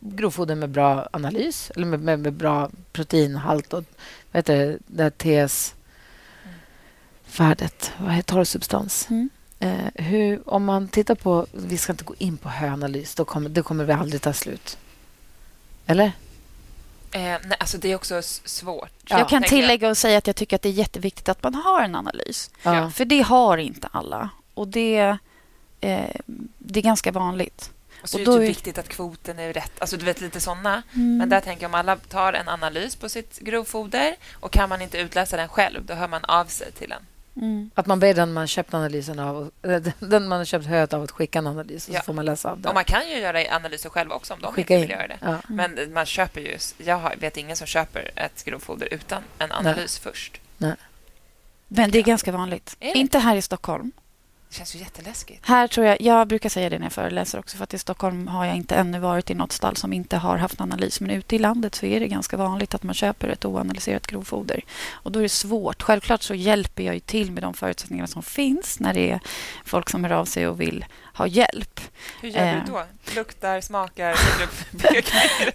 [0.00, 3.84] grovfoder med bra analys eller med, med, med bra proteinhalt och
[4.32, 9.06] vad heter det, det TS-värdet, vad heter torrsubstans.
[9.10, 9.30] Mm.
[9.60, 11.46] Eh, hur, om man tittar på...
[11.52, 13.14] Vi ska inte gå in på höanalys.
[13.14, 14.78] Då kommer, det kommer vi aldrig ta slut.
[15.86, 16.12] Eller?
[17.12, 18.92] Eh, nej, alltså det är också svårt.
[19.04, 21.54] Ja, jag kan tillägga och säga att jag tycker att det är jätteviktigt att man
[21.54, 22.50] har en analys.
[22.62, 22.90] Ja.
[22.90, 24.30] För det har inte alla.
[24.54, 24.98] Och det,
[25.80, 26.20] eh,
[26.58, 27.70] det är ganska vanligt.
[28.02, 29.72] Och så och är det typ viktigt att kvoten är rätt.
[29.78, 30.82] Alltså du vet lite såna.
[30.94, 31.18] Mm.
[31.18, 34.82] Men där tänker jag om alla tar en analys på sitt grovfoder och kan man
[34.82, 37.02] inte utläsa den själv, då hör man av sig till en
[37.40, 37.70] Mm.
[37.74, 39.50] Att man ber den man köpt analysen av,
[39.98, 41.98] den man har köpt höet av att skicka en analys och ja.
[42.00, 42.68] så får man läsa av den.
[42.68, 45.18] Och man kan ju göra analyser själv också om de skicka inte vill göra det.
[45.20, 45.28] Ja.
[45.48, 45.74] Mm.
[45.76, 46.58] Men man köper ju...
[46.78, 50.12] Jag vet ingen som köper ett grovfoder utan en analys Nej.
[50.12, 50.40] först.
[50.58, 50.74] Nej.
[51.68, 52.76] Men det är ganska vanligt.
[52.80, 53.92] Är inte här i Stockholm.
[54.50, 55.46] Det känns ju jätteläskigt.
[55.46, 58.28] Här tror jag, jag brukar säga det när jag föreläser också för att i Stockholm
[58.28, 61.00] har jag inte ännu varit i något stall som inte har haft analys.
[61.00, 64.64] Men ute i landet så är det ganska vanligt att man köper ett oanalyserat grovfoder.
[64.92, 65.82] Och då är det svårt.
[65.82, 69.20] Självklart så hjälper jag till med de förutsättningar som finns när det är
[69.64, 70.84] folk som hör av sig och vill
[71.20, 71.80] ha hjälp.
[72.20, 72.54] Hur gör eh.
[72.54, 72.82] du då?
[73.16, 74.08] Luktar, smakar,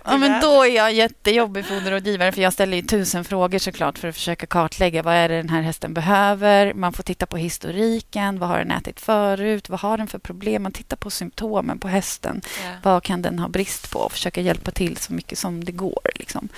[0.03, 4.07] ja, men Då är jag jättejobbig foderrådgivare för jag ställer ju tusen frågor såklart för
[4.07, 6.73] att försöka kartlägga vad är det den här hästen behöver.
[6.73, 8.39] Man får titta på historiken.
[8.39, 9.69] Vad har den ätit förut?
[9.69, 10.63] Vad har den för problem?
[10.63, 12.41] Man tittar på symptomen på hästen.
[12.63, 12.71] Ja.
[12.83, 13.99] Vad kan den ha brist på?
[13.99, 16.11] Och försöka hjälpa till så mycket som det går.
[16.15, 16.49] Liksom.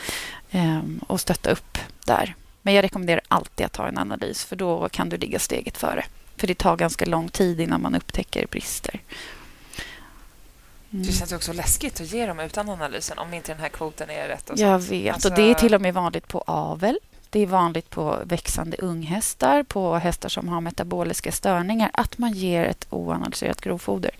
[0.51, 2.35] Ehm, och stötta upp där.
[2.61, 6.05] Men jag rekommenderar alltid att ta en analys för då kan du ligga steget före.
[6.37, 9.01] För det tar ganska lång tid innan man upptäcker brister.
[10.91, 11.05] Mm.
[11.05, 14.27] Det känns också läskigt att ge dem utan analysen om inte den här kvoten är
[14.27, 14.49] rätt.
[14.49, 15.13] Och jag vet.
[15.13, 15.29] Alltså...
[15.29, 16.99] Och Det är till och med vanligt på avel.
[17.29, 22.65] Det är vanligt på växande unghästar, på hästar som har metaboliska störningar att man ger
[22.65, 24.11] ett oanalyserat grovfoder.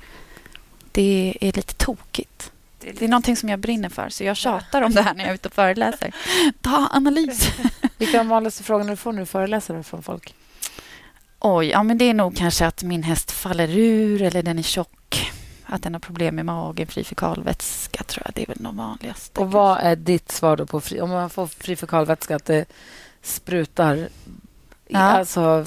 [0.91, 2.51] Det är lite tokigt.
[2.80, 5.13] Det är, det är någonting som jag brinner för, så jag tjatar om det här
[5.13, 6.12] när jag är ute och föreläser.
[6.62, 7.51] Ta analys!
[7.97, 10.36] Vilka är de vanligaste frågorna du får när du föreläser från folk?
[11.39, 14.63] Oj, ja, men det är nog kanske att min häst faller ur eller den är
[14.63, 15.32] tjock.
[15.65, 18.34] Att den har problem med magen, fri fekalvätska tror jag.
[18.36, 19.39] Det är väl de vanligaste.
[19.39, 22.65] Och vad är ditt svar då på fri, om man får fri fekalvätska, att det
[23.21, 24.10] sprutar?
[24.88, 25.00] Ja.
[25.00, 25.65] Alltså,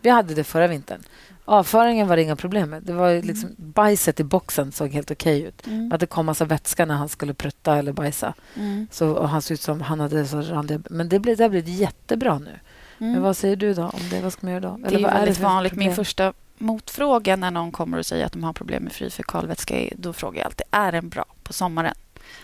[0.00, 1.02] vi hade det förra vintern.
[1.44, 2.76] Avföringen var det inga problem.
[2.82, 3.26] Det var mm.
[3.26, 3.72] liksom, mm.
[3.72, 5.66] Bajset i boxen såg helt okej okay ut.
[5.66, 5.92] Mm.
[5.92, 8.34] Att det kom massa vätska när han skulle prutta eller bajsa.
[8.56, 8.86] Mm.
[8.90, 10.80] Så, han såg ut som han hade så randiga...
[10.90, 12.58] Men det, blev, det har blivit jättebra nu.
[13.02, 13.12] Mm.
[13.12, 13.82] Men vad säger du då?
[13.82, 14.20] om det?
[14.20, 14.86] Vad ska man göra då?
[14.86, 15.72] Eller det är väldigt är vanligt.
[15.72, 19.78] Min första motfråga när någon kommer och säger att de har problem med fri fekalvätska
[19.78, 21.94] är, då frågar jag alltid är den bra på sommaren?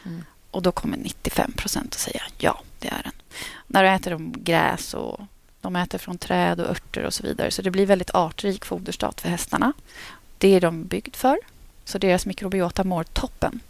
[0.06, 0.24] Mm.
[0.50, 3.12] Och då kommer 95 procent att säga ja, det är den.
[3.66, 5.20] När du äter de gräs och
[5.60, 7.50] de äter från träd och örter och så vidare.
[7.50, 9.72] Så det blir väldigt artrik foderstat för hästarna.
[10.38, 11.38] Det är de byggd för.
[11.84, 13.60] Så deras mikrobiota mår toppen.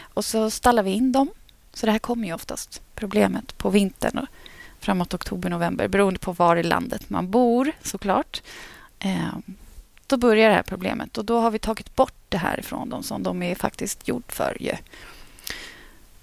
[0.00, 1.30] Och så stallar vi in dem.
[1.72, 4.26] Så det här kommer ju oftast, problemet, på vintern
[4.80, 8.42] framåt oktober, november beroende på var i landet man bor såklart.
[8.98, 9.38] Eh,
[10.06, 13.02] då börjar det här problemet och då har vi tagit bort det här ifrån dem
[13.02, 14.56] som de är faktiskt gjord för.
[14.60, 14.76] Ju.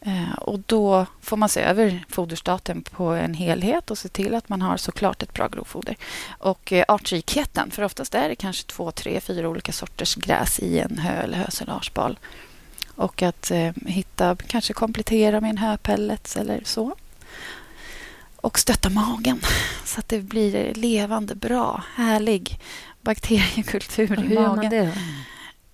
[0.06, 4.50] Eh, och då får man se över foderstaten på en helhet och se till att
[4.50, 5.96] man har såklart ett bra grovfoder.
[6.38, 10.80] Och eh, artrikheten, för oftast är det kanske två, tre, fyra olika sorters gräs i
[10.80, 12.20] en hö eller höselarsbal.
[12.96, 16.96] Och att eh, hitta, kanske komplettera med en höpellets eller så.
[18.44, 19.42] Och stötta magen
[19.86, 22.60] så att det blir levande, bra, härlig
[23.02, 24.70] bakteriekultur i magen.
[24.70, 24.92] det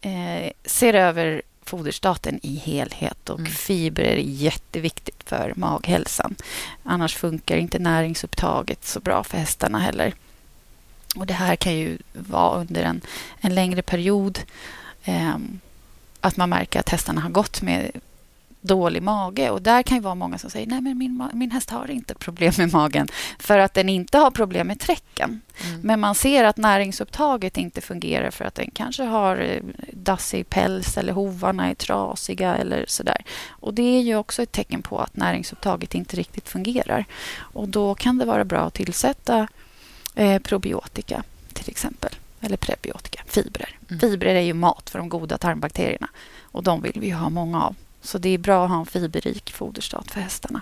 [0.02, 3.52] Eh, ser över foderstaten i helhet och mm.
[3.52, 6.36] fibrer är jätteviktigt för maghälsan.
[6.84, 10.14] Annars funkar inte näringsupptaget så bra för hästarna heller.
[11.16, 13.02] Och Det här kan ju vara under en,
[13.42, 14.40] en längre period.
[15.04, 15.38] Eh,
[16.22, 17.92] att man märker att hästarna har gått med
[18.62, 19.50] dålig mage.
[19.50, 22.16] Och Där kan ju vara många som säger nej men min, min häst har inte
[22.16, 23.08] problem med magen
[23.40, 25.42] för att den inte har problem med träcken.
[25.68, 25.82] Mm.
[25.82, 29.62] Men man ser att näringsupptaget inte fungerar för att den kanske har eh,
[29.94, 33.24] dassig päls eller hovarna är trasiga eller sådär.
[33.50, 37.06] Och Det är ju också ett tecken på att näringsupptaget inte riktigt fungerar.
[37.38, 39.48] Och Då kan det vara bra att tillsätta
[40.16, 42.12] eh, probiotika till exempel.
[42.42, 43.78] Eller prebiotika, fibrer.
[43.90, 44.00] Mm.
[44.00, 46.10] Fibrer är ju mat för de goda tarmbakterierna
[46.42, 47.76] och de vill vi ha många av.
[48.02, 50.62] Så det är bra att ha en fiberrik foderstat för hästarna.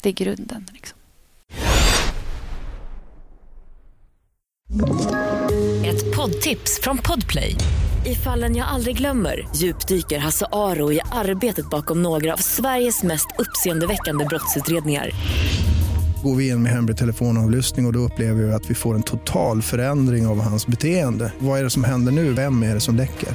[0.00, 0.66] Det är grunden.
[0.72, 0.98] Liksom.
[5.84, 7.56] Ett poddtips från Podplay.
[8.06, 13.26] I fallen jag aldrig glömmer djupdyker Hasse Aro i arbetet bakom några av Sveriges mest
[13.38, 15.10] uppseendeväckande brottsutredningar
[16.24, 19.02] går vi in med hemlig telefonavlyssning och, och då upplever vi att vi får en
[19.02, 21.32] total förändring av hans beteende.
[21.38, 22.32] Vad är det som händer nu?
[22.32, 23.28] Vem är det som läcker?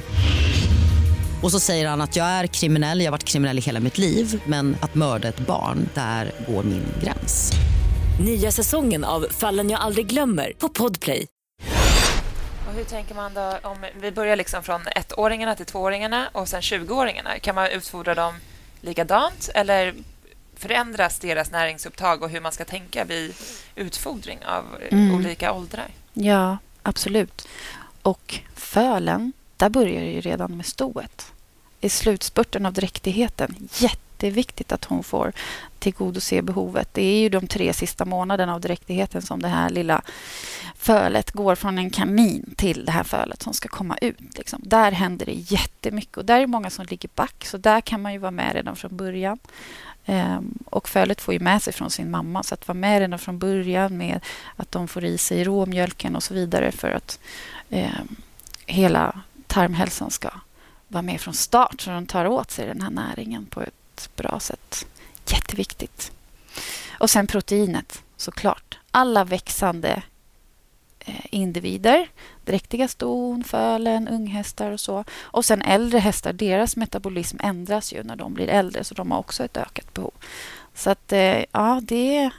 [1.42, 3.98] Och så säger han att jag är kriminell, jag har varit kriminell i hela mitt
[3.98, 7.52] liv men att mörda ett barn, där går min gräns.
[8.24, 11.26] Nya säsongen av Fallen jag aldrig glömmer på Podplay.
[12.68, 16.60] Och hur tänker man då om vi börjar liksom från ettåringarna till tvååringarna och sen
[16.60, 17.38] 20-åringarna?
[17.38, 18.34] Kan man utfodra dem
[18.80, 19.94] likadant eller
[20.56, 23.34] förändras deras näringsupptag och hur man ska tänka vid
[23.74, 25.14] utfodring av mm.
[25.14, 25.88] olika åldrar?
[26.12, 27.48] Ja, absolut.
[28.02, 31.32] Och fölen där börjar det ju redan med stoet.
[31.80, 35.32] I slutspurten av dräktigheten, jätteviktigt att hon får
[35.78, 36.88] tillgodose behovet.
[36.92, 40.02] Det är ju de tre sista månaderna av dräktigheten som det här lilla
[40.76, 44.38] fölet går från en kamin till det här fölet som ska komma ut.
[44.38, 44.60] Liksom.
[44.64, 48.02] Där händer det jättemycket och där är det många som ligger back så där kan
[48.02, 49.38] man ju vara med redan från början.
[50.06, 53.18] Um, och fölet får ju med sig från sin mamma så att vara med redan
[53.18, 54.20] från början med
[54.56, 57.18] att de får i sig råmjölken och så vidare för att
[57.68, 58.16] um,
[58.66, 60.30] hela tarmhälsan ska
[60.88, 64.40] vara med från start så de tar åt sig den här näringen på ett bra
[64.40, 64.86] sätt.
[65.26, 66.12] Jätteviktigt.
[66.90, 68.78] Och sen proteinet, såklart.
[68.90, 70.02] Alla växande
[70.98, 72.08] eh, individer.
[72.44, 75.04] Dräktiga ston, fölen, unghästar och så.
[75.20, 79.18] Och sen äldre hästar, deras metabolism ändras ju när de blir äldre så de har
[79.18, 80.12] också ett ökat behov.
[80.74, 82.30] Så att eh, ja, det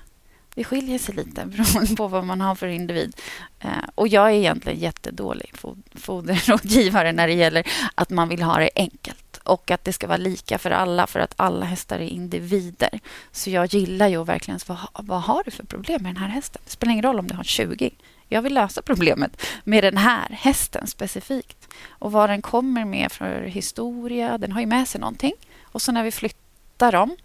[0.56, 3.16] det skiljer sig lite beroende på vad man har för individ.
[3.60, 5.54] Eh, och jag är egentligen jättedålig
[5.96, 10.18] foderrådgivare när det gäller att man vill ha det enkelt och att det ska vara
[10.18, 13.00] lika för alla för att alla hästar är individer.
[13.32, 16.62] Så jag gillar ju verkligen vad, vad har du för problem med den här hästen?
[16.66, 17.92] Det spelar ingen roll om du har 20.
[18.28, 21.68] Jag vill lösa problemet med den här hästen specifikt.
[21.90, 24.38] Och vad den kommer med för historia.
[24.38, 25.34] Den har ju med sig någonting.
[25.62, 27.16] Och så när vi flyttar dem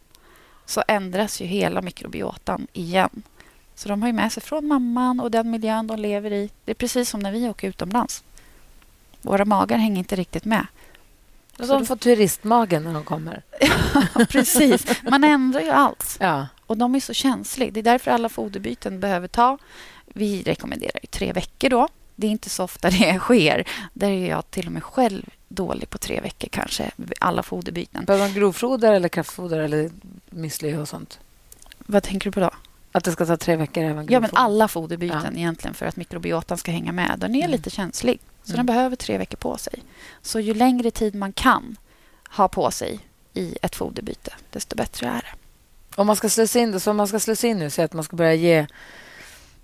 [0.67, 3.23] så ändras ju hela mikrobiotan igen.
[3.75, 6.51] Så de har ju med sig från mamman och den miljön de lever i.
[6.65, 8.25] Det är precis som när vi åker utomlands.
[9.23, 10.67] Våra magar hänger inte riktigt med.
[11.57, 13.43] de får turistmagen när de kommer.
[13.61, 15.03] ja, precis.
[15.03, 16.17] Man ändrar ju allt.
[16.21, 16.47] Ja.
[16.67, 17.71] Och de är så känsliga.
[17.71, 19.59] Det är därför alla foderbyten behöver ta...
[20.07, 21.89] Vi rekommenderar tre veckor då.
[22.17, 23.65] Det är inte så ofta det sker.
[23.93, 28.05] Där är jag till och med själv dålig på tre veckor kanske, alla foderbyten.
[28.05, 29.91] Behöver man grovfoder eller kraftfoder eller
[30.31, 31.19] müsli och sånt?
[31.79, 32.51] Vad tänker du på då?
[32.93, 35.39] Att det ska ta tre veckor även Ja, men alla foderbyten ja.
[35.39, 37.19] egentligen för att mikrobiotan ska hänga med.
[37.19, 37.51] Den är mm.
[37.51, 38.57] lite känslig, så mm.
[38.57, 39.83] den behöver tre veckor på sig.
[40.23, 41.77] Så ju längre tid man kan
[42.29, 43.01] ha på sig
[43.35, 45.35] i ett foderbyte, desto bättre är det.
[45.97, 47.93] Om man ska slussa in det, så om man ska slussa in nu, så att
[47.93, 48.67] man ska börja ge,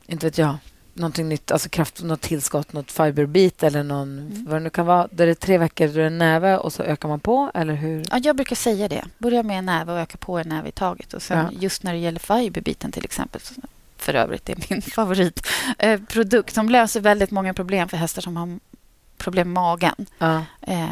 [0.06, 0.56] inte vet jag,
[0.94, 4.44] någonting nytt, alltså kraft, något tillskott, något fiberbit eller någon, mm.
[4.44, 5.08] vad det nu kan vara.
[5.10, 7.50] Där det är tre veckor, då är det en näve och så ökar man på,
[7.54, 8.04] eller hur?
[8.10, 9.04] Ja, jag brukar säga det.
[9.18, 11.14] Börja med en näve och öka på en näve i taget.
[11.14, 11.58] Och sen ja.
[11.60, 13.40] just när det gäller fiberbiten till exempel,
[13.96, 18.58] för övrigt är min favoritprodukt eh, som löser väldigt många problem för hästar som har
[19.16, 20.06] problem med magen.
[20.18, 20.44] Ja.
[20.60, 20.88] Eh,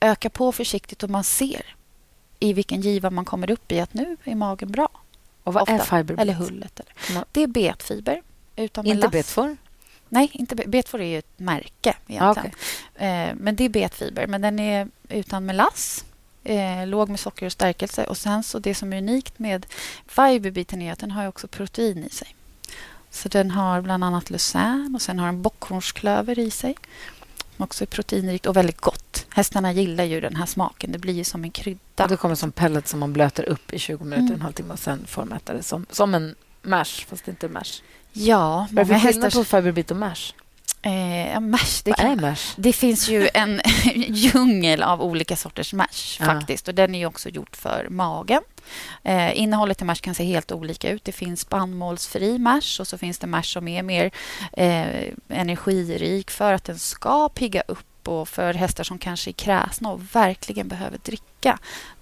[0.00, 1.62] öka på försiktigt och man ser
[2.38, 4.88] i vilken giva man kommer upp i att nu är magen bra.
[5.44, 5.74] Och vad Ofta.
[5.74, 6.20] är fiberbit?
[6.20, 6.80] Eller hullet.
[6.80, 7.24] Eller.
[7.32, 8.22] Det är betfiber
[8.64, 9.56] utan inte betfor?
[10.08, 12.52] Nej, inte betfor är ju ett märke egentligen.
[12.94, 13.08] Okay.
[13.08, 14.26] Eh, men det är betfiber.
[14.26, 16.04] Men den är utan melass,
[16.44, 18.04] eh, låg med socker och stärkelse.
[18.04, 19.66] Och sen så det som är unikt med
[20.06, 22.34] fiberbiten är att den har också protein i sig.
[23.10, 26.74] Så den har bland annat lucern och sen har den bockhornsklöver i sig.
[27.56, 29.26] Som också är proteinrikt och väldigt gott.
[29.28, 30.92] Hästarna gillar ju den här smaken.
[30.92, 32.04] Det blir ju som en krydda.
[32.04, 34.34] Och det kommer som pellet som man blöter upp i 20 minuter, mm.
[34.34, 37.82] en halvtimme och sen äta det som, som en mash, fast inte mash.
[38.18, 40.32] Ja, många Vad är skillnad på fiberbit och mash?
[40.82, 42.54] Eh, mash, det, kan, mash?
[42.56, 43.60] det finns ju en
[43.94, 46.18] djungel av olika sorters mash.
[46.18, 46.68] faktiskt.
[46.68, 48.42] Och Den är också gjord för magen.
[49.02, 51.04] Eh, innehållet i mash kan se helt olika ut.
[51.04, 54.10] Det finns spannmålsfri mash och så finns det mash som är mer
[54.52, 59.92] eh, energirik för att den ska pigga upp och för hästar som kanske är kräsna
[59.92, 61.24] och verkligen behöver dricka.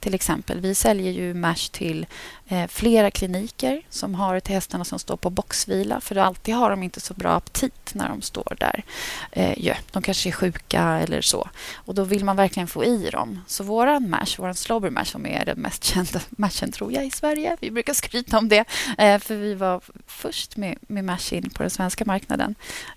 [0.06, 2.06] Till exempel, vi säljer ju mash till
[2.48, 6.82] eh, flera kliniker som har till hästarna som står på boxvila för alltid har de
[6.82, 8.84] inte så bra aptit när de står där.
[9.32, 11.48] Eh, ja, de kanske är sjuka eller så.
[11.74, 13.40] Och Då vill man verkligen få i dem.
[13.46, 17.10] Så vår mash, vår slobber mash som är den mest kända mashen tror jag i
[17.10, 17.56] Sverige.
[17.60, 18.64] Vi brukar skryta om det
[18.98, 22.54] eh, för vi var först med, med mash in på den svenska marknaden.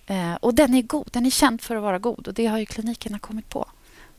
[0.07, 1.09] Eh, och den är god.
[1.11, 3.67] Den är känd för att vara god och det har ju klinikerna kommit på.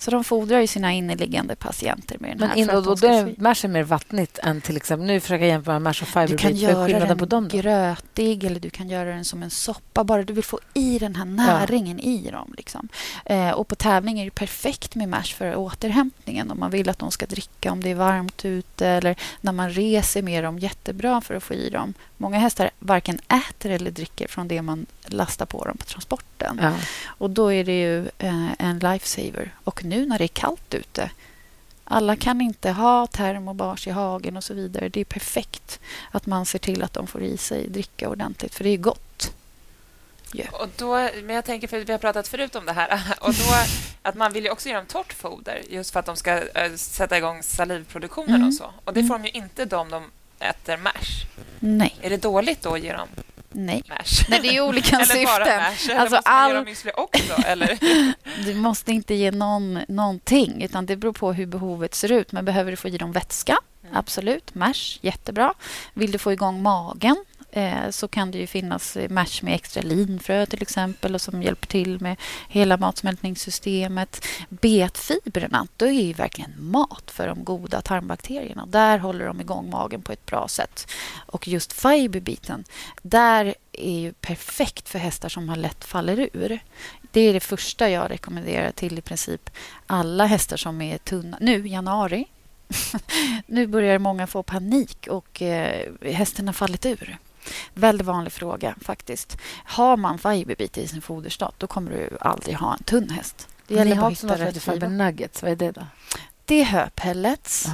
[0.01, 2.67] Så de fodrar ju sina inneliggande patienter med den här.
[2.67, 5.07] Men då, då är mash mer vattnigt än till exempel...
[5.07, 6.31] Nu försöker jag jämföra mash och fiberbit.
[6.31, 10.05] Du kan göra den på dem grötig eller du kan göra den som en soppa.
[10.05, 12.11] Bara du vill få i den här näringen ja.
[12.11, 12.55] i dem.
[12.57, 12.89] Liksom.
[13.25, 16.51] Eh, och på tävling är det perfekt med mash för återhämtningen.
[16.51, 19.71] Om man vill att de ska dricka om det är varmt ute eller när man
[19.71, 20.59] reser med dem.
[20.59, 21.95] Jättebra för att få i dem.
[22.17, 26.59] Många hästar varken äter eller dricker från det man lastar på dem på transporten.
[26.63, 26.75] Ja.
[27.07, 29.55] Och då är det ju eh, en lifesaver.
[29.65, 31.11] Och nu när det är kallt ute
[31.93, 34.89] alla kan inte ha termobars i hagen och så vidare.
[34.89, 38.65] Det är perfekt att man ser till att de får i sig dricka ordentligt, för
[38.65, 39.35] det är gott.
[40.35, 40.55] Yeah.
[40.55, 43.55] Och då, men jag tänker, för vi har pratat förut om det här, och då,
[44.03, 46.75] att man vill ju också ge dem torrt foder just för att de ska äh,
[46.75, 48.49] sätta igång salivproduktionen mm.
[48.49, 48.73] och så.
[48.85, 51.27] Och det får de ju inte om de äter mash.
[51.59, 51.97] Nej.
[52.01, 53.09] Är det dåligt då att ge dem
[53.53, 53.83] Nej.
[53.89, 54.27] Mash.
[54.29, 55.25] Nej, det är olika eller syften.
[55.25, 55.91] Bara mash.
[55.91, 56.55] Eller alltså, måste all...
[56.55, 57.43] man müsli också?
[57.47, 57.79] Eller?
[58.45, 62.33] du måste inte ge någon, någonting, utan det beror på hur behovet ser ut.
[62.33, 63.59] Men behöver du få i dem vätska?
[63.83, 63.97] Mm.
[63.97, 64.55] Absolut.
[64.55, 65.55] Mash, jättebra.
[65.95, 67.25] Vill du få igång magen?
[67.53, 71.43] Eh, så kan det ju finnas eh, mash med extra linfrö till exempel och som
[71.43, 72.17] hjälper till med
[72.49, 74.27] hela matsmältningssystemet.
[74.49, 78.67] Betfibrerna, då är ju verkligen mat för de goda tarmbakterierna.
[78.67, 80.91] Där håller de igång magen på ett bra sätt.
[81.27, 82.65] Och just fiberbiten,
[83.03, 86.61] där är ju perfekt för hästar som har lätt faller ur.
[87.13, 89.51] Det är det första jag rekommenderar till i princip
[89.87, 91.37] alla hästar som är tunna.
[91.41, 92.27] Nu, januari,
[93.47, 97.19] nu börjar många få panik och eh, hästen har fallit ur.
[97.75, 99.39] Väldigt vanlig fråga faktiskt.
[99.65, 103.49] Har man fiberbit i sin foderstat då kommer du aldrig ha en tunn häst.
[103.67, 105.43] Det gäller Ni har också något som heter nuggets.
[105.43, 105.87] Vad är det då?
[106.45, 107.67] Det är höpellets.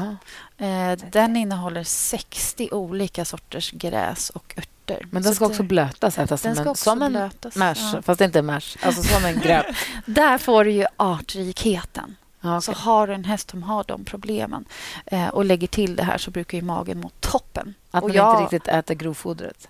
[0.58, 5.06] Eh, den innehåller 60 olika sorters gräs och örter.
[5.10, 8.02] Men den ska också blötas, ätas den som en, som en blötas, mash, ja.
[8.02, 8.76] fast inte mash.
[8.82, 9.66] Alltså som en gröp.
[10.06, 12.16] Där får du ju artrikheten.
[12.48, 12.60] Okay.
[12.60, 14.64] Så har du en häst som har de problemen
[15.06, 17.74] eh, och lägger till det här så brukar ju magen må toppen.
[17.90, 19.68] Att man jag, inte riktigt äter grovfodret?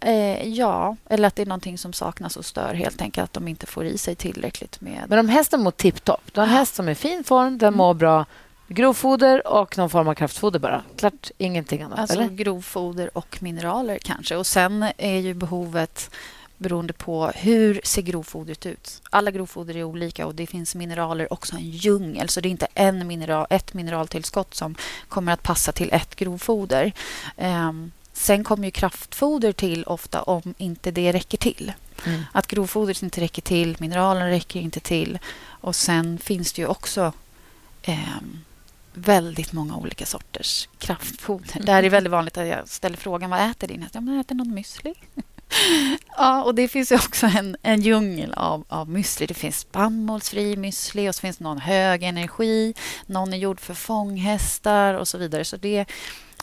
[0.00, 3.24] Eh, ja, eller att det är någonting som saknas och stör helt enkelt.
[3.24, 5.04] Att de inte får i sig tillräckligt med...
[5.08, 7.68] Men om hästen mår tipptopp, du har en häst som är i fin form, den
[7.68, 7.78] mm.
[7.78, 8.24] mår bra.
[8.68, 10.82] Grovfoder och någon form av kraftfoder bara.
[10.96, 11.98] Klart ingenting annat.
[11.98, 12.28] Alltså eller?
[12.28, 14.36] grovfoder och mineraler kanske.
[14.36, 16.10] Och sen är ju behovet
[16.58, 19.02] beroende på hur ser grovfodret ut.
[19.10, 22.28] Alla grovfoder är olika och det finns mineraler också en djungel.
[22.28, 24.74] Så det är inte en mineral, ett mineraltillskott som
[25.08, 26.92] kommer att passa till ett grovfoder.
[27.36, 31.72] Um, sen kommer ju kraftfoder till ofta om inte det räcker till.
[32.06, 32.22] Mm.
[32.32, 35.18] Att grovfodret inte räcker till, mineralen räcker inte till.
[35.46, 37.12] Och sen finns det ju också
[37.88, 38.44] um,
[38.94, 41.52] väldigt många olika sorters kraftfoder.
[41.52, 41.66] Mm.
[41.66, 43.94] Där är det väldigt vanligt att jag ställer frågan vad äter din häst?
[43.94, 44.94] Ja, men äter någon müsli.
[46.16, 49.26] ja, och det finns också en, en djungel av, av müsli.
[49.26, 52.74] Det finns spannmålsfri müsli och så finns någon hög energi.
[53.06, 55.44] Någon är gjord för fånghästar och så vidare.
[55.44, 55.84] Så det,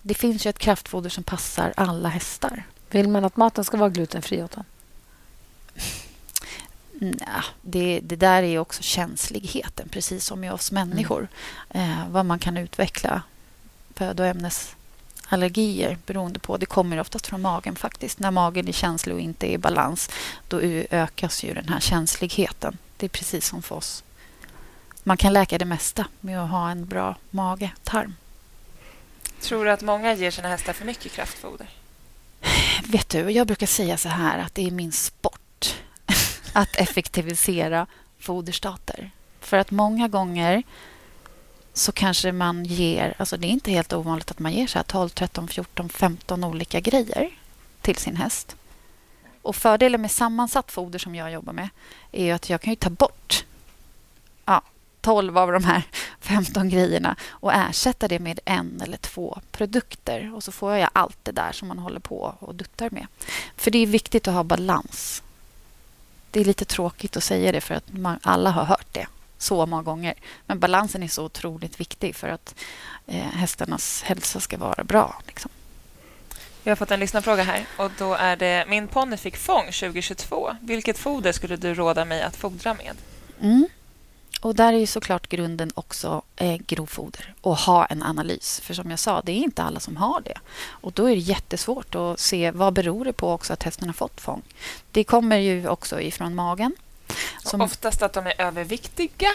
[0.01, 2.63] det finns ju ett kraftfoder som passar alla hästar.
[2.89, 4.63] Vill man att maten ska vara glutenfri åt dem?
[6.93, 11.27] Nej, det, det där är också känsligheten, precis som i oss människor.
[11.69, 11.91] Mm.
[11.91, 13.21] Eh, vad man kan utveckla
[15.33, 16.57] födoämnesallergier beroende på.
[16.57, 18.19] Det kommer oftast från magen faktiskt.
[18.19, 20.09] När magen är känslig och inte är i balans
[20.47, 22.77] då ökas ju den här känsligheten.
[22.97, 24.03] Det är precis som för oss.
[25.03, 28.15] Man kan läka det mesta med att ha en bra mage, tarm.
[29.41, 31.67] Tror du att många ger sina hästar för mycket kraftfoder?
[32.87, 35.75] Vet du, jag brukar säga så här att det är min sport
[36.53, 37.87] att effektivisera
[38.19, 39.11] foderstater.
[39.39, 40.63] För att många gånger
[41.73, 43.13] så kanske man ger...
[43.17, 46.43] Alltså det är inte helt ovanligt att man ger så här 12, 13, 14, 15
[46.43, 47.29] olika grejer
[47.81, 48.55] till sin häst.
[49.41, 51.69] Och Fördelen med sammansatt foder som jag jobbar med
[52.11, 53.45] är att jag kan ta bort
[54.45, 54.61] ja,
[55.01, 55.83] 12 av de här
[56.19, 60.35] 15 grejerna och ersätta det med en eller två produkter.
[60.35, 63.07] Och så får jag allt det där som man håller på och duttar med.
[63.55, 65.23] För det är viktigt att ha balans
[66.33, 69.07] det är lite tråkigt att säga det för att man, alla har hört det
[69.43, 70.13] så många gånger.
[70.45, 72.55] Men balansen är så otroligt viktig för att
[73.07, 75.21] eh, hästarnas hälsa ska vara bra.
[75.27, 75.51] Liksom.
[76.63, 77.65] Jag har fått en lyssnarfråga här.
[77.77, 80.55] och då är det Min ponny fick fång 2022.
[80.61, 82.95] Vilket foder skulle du råda mig att fodra med?
[83.41, 83.67] Mm.
[84.41, 88.59] Och där är ju såklart grunden också eh, grovfoder och ha en analys.
[88.63, 90.37] För som jag sa, det är inte alla som har det.
[90.67, 93.93] Och då är det jättesvårt att se vad beror det på också att hästen har
[93.93, 94.41] fått fång.
[94.91, 96.75] Det kommer ju också ifrån magen.
[97.43, 97.61] Som...
[97.61, 99.29] Oftast att de är överviktiga?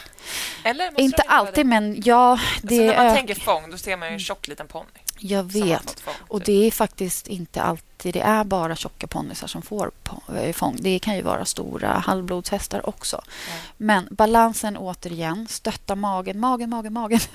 [0.65, 2.39] Eller inte alltid, men ja...
[2.63, 4.87] Det alltså när man tänker fång, då ser man ju en tjock liten ponny.
[5.19, 6.01] Jag vet.
[6.01, 6.47] Fång, och typ.
[6.47, 9.91] det är faktiskt inte alltid det är bara tjocka ponnysar som får
[10.37, 10.77] eh, fång.
[10.81, 13.17] Det kan ju vara stora halvblodshästar också.
[13.17, 13.61] Mm.
[13.77, 17.21] Men balansen återigen, stötta magen, magen, magen, magen.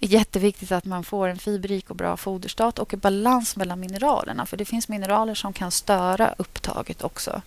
[0.00, 4.46] är jätteviktigt att man får en fiberrik och bra foderstat och balans mellan mineralerna.
[4.46, 7.42] För det finns mineraler som kan störa upptaget också.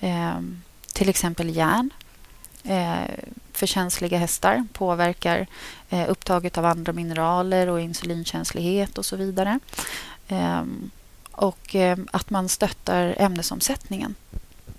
[0.00, 0.62] Ehm,
[0.94, 1.90] till exempel järn
[2.64, 3.14] eh,
[3.52, 5.46] för känsliga hästar påverkar
[5.90, 9.58] eh, upptaget av andra mineraler och insulinkänslighet och så vidare.
[10.28, 10.90] Ehm,
[11.30, 14.14] och ehm, att man stöttar ämnesomsättningen.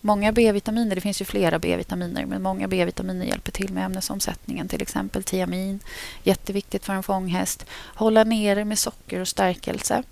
[0.02, 4.68] Många B-vitaminer, det finns ju flera B-vitaminer, men många B-vitaminer hjälper till med ämnesomsättningen.
[4.68, 5.80] Till exempel tiamin,
[6.24, 7.66] jätteviktigt för en fånghäst.
[7.96, 10.04] Hålla nere med socker och stärkelse,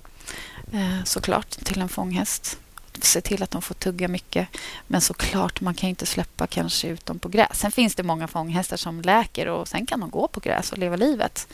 [0.74, 2.60] eh, såklart, till en fånghäst
[3.02, 4.48] se till att de får tugga mycket.
[4.88, 7.60] Men såklart, man kan inte släppa kanske ut dem på gräs.
[7.60, 10.78] Sen finns det många fånghästar som läker och sen kan de gå på gräs och
[10.78, 11.48] leva livet.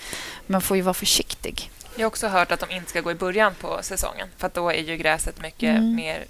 [0.48, 1.72] Man får ju vara försiktig.
[1.96, 4.70] Jag har också hört att de inte ska gå i början på säsongen för då
[4.70, 5.96] är ju gräset mycket mm.
[5.96, 6.26] mer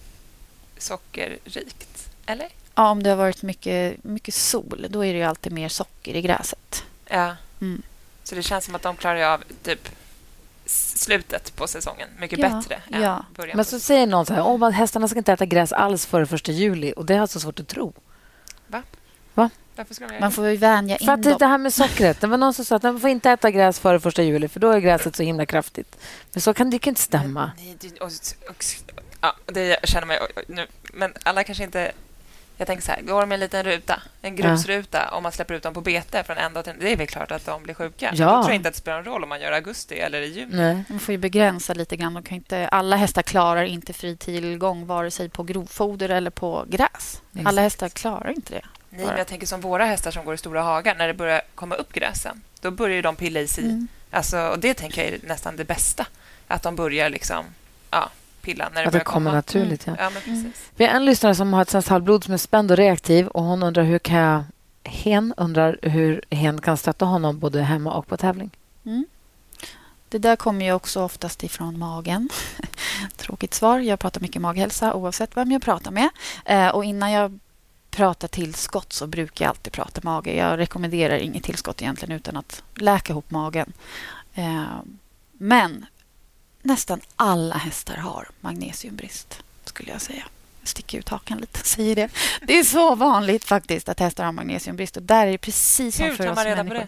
[0.77, 2.09] sockerrikt.
[2.25, 2.47] Eller?
[2.75, 6.15] Ja, om det har varit mycket, mycket sol, då är det ju alltid mer socker
[6.15, 6.83] i gräset.
[7.05, 7.35] Ja.
[7.61, 7.81] Mm.
[8.23, 9.89] Så det känns som att de klarar av typ
[10.69, 13.25] slutet på säsongen mycket ja, bättre än ja.
[13.35, 13.55] början.
[13.55, 16.51] Men så säger någon så här, oh, hästarna ska inte äta gräs alls före första
[16.51, 16.93] juli.
[16.95, 17.93] Och Det är alltså svårt att tro.
[18.67, 18.83] Va?
[19.33, 19.49] Va?
[20.19, 21.35] Man får ju vänja in för att dem.
[21.39, 22.21] Det här med sockret.
[22.21, 24.59] Det var någon som sa att man får inte äta gräs före första juli för
[24.59, 25.97] då är gräset så himla kraftigt.
[26.33, 27.51] Men så kan det kan inte stämma.
[27.57, 28.11] Nej, det, och,
[28.49, 28.65] och,
[29.21, 30.67] ja, det känner man nu.
[30.93, 31.91] Men alla kanske inte
[32.59, 35.17] jag tänker så här, går de med en liten ruta, en grusruta, ja.
[35.17, 37.31] om man släpper ut dem på bete från en dag till Det är väl klart
[37.31, 38.11] att de blir sjuka.
[38.13, 38.25] Ja.
[38.25, 40.55] Jag tror inte att det spelar någon roll om man gör augusti eller i juni.
[40.55, 40.83] Nej.
[40.89, 42.13] Man får ju begränsa lite grann.
[42.13, 46.65] De kan inte, alla hästar klarar inte fri tillgång vare sig på grovfoder eller på
[46.67, 47.21] gräs.
[47.31, 47.47] Exakt.
[47.47, 48.65] Alla hästar klarar inte det.
[48.89, 51.41] Nej, men jag tänker som våra hästar som går i stora hagar, när det börjar
[51.55, 53.63] komma upp gräsen, då börjar de pilla i sig.
[53.63, 53.87] Mm.
[54.11, 56.05] Alltså, och det tänker jag är nästan det bästa.
[56.47, 57.45] Att de börjar liksom,
[57.91, 58.09] ja,
[58.41, 59.35] pilla när det att det kommer komma.
[59.35, 59.87] naturligt.
[59.87, 59.95] Ja.
[59.99, 60.51] Ja, mm.
[60.75, 63.27] Vi har en lyssnare som har ett svenskt halvblod som är spänd och reaktiv.
[63.27, 64.43] Och hon undrar hur kan jag...
[64.83, 68.49] Hen undrar hur hen kan stötta honom både hemma och på tävling.
[68.85, 69.05] Mm.
[70.09, 72.29] Det där kommer ju också oftast ifrån magen.
[73.17, 73.79] Tråkigt svar.
[73.79, 76.09] Jag pratar mycket maghälsa oavsett vem jag pratar med.
[76.45, 77.39] Eh, och innan jag
[77.91, 80.35] pratar tillskott så brukar jag alltid prata mage.
[80.35, 83.73] Jag rekommenderar inget tillskott egentligen utan att läka ihop magen.
[84.33, 84.63] Eh,
[85.31, 85.85] men
[86.61, 90.23] nästan alla hästar har magnesiumbrist, skulle jag säga.
[90.63, 92.09] sticka ut hakan lite säger det.
[92.41, 96.05] Det är så vanligt faktiskt att hästar har magnesiumbrist och där är det precis som
[96.05, 96.87] Hur för tar man reda på det?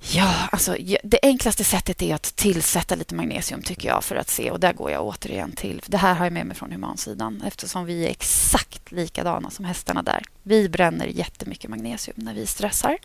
[0.00, 4.50] Ja, alltså, det enklaste sättet är att tillsätta lite magnesium tycker jag för att se.
[4.50, 5.82] Och där går jag återigen till.
[5.86, 10.02] Det här har jag med mig från humansidan eftersom vi är exakt likadana som hästarna
[10.02, 10.22] där.
[10.42, 12.98] Vi bränner jättemycket magnesium när vi stressar.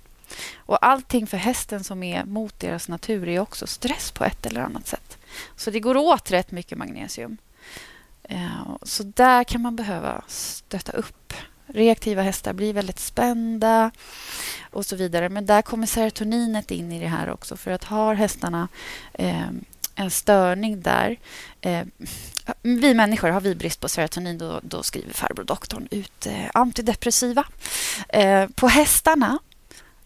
[0.55, 4.61] Och allting för hästen som är mot deras natur är också stress på ett eller
[4.61, 5.17] annat sätt.
[5.55, 7.37] Så det går åt rätt mycket magnesium.
[8.23, 11.33] Eh, så där kan man behöva stötta upp.
[11.65, 13.91] Reaktiva hästar blir väldigt spända
[14.71, 15.29] och så vidare.
[15.29, 17.57] Men där kommer serotoninet in i det här också.
[17.57, 18.67] För att har hästarna
[19.13, 19.47] eh,
[19.95, 21.17] en störning där...
[21.61, 21.81] Eh,
[22.61, 27.45] vi människor, har vi brist på serotonin då, då skriver farbror doktorn ut antidepressiva.
[28.55, 29.39] På hästarna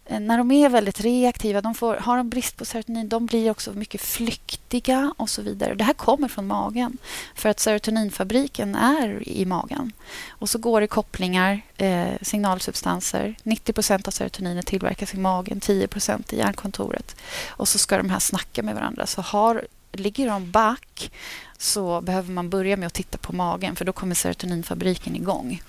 [0.09, 3.51] Eh, när de är väldigt reaktiva, de får, har de brist på serotonin, de blir
[3.51, 5.73] också mycket flyktiga och så vidare.
[5.73, 6.97] Det här kommer från magen,
[7.35, 9.91] för att serotoninfabriken är i magen.
[10.29, 13.35] Och så går det kopplingar, eh, signalsubstanser.
[13.43, 17.15] 90% av serotoninet tillverkas i magen, 10% i hjärnkontoret.
[17.47, 19.05] Och så ska de här snacka med varandra.
[19.05, 21.11] Så har, ligger de back
[21.57, 25.61] så behöver man börja med att titta på magen, för då kommer serotoninfabriken igång.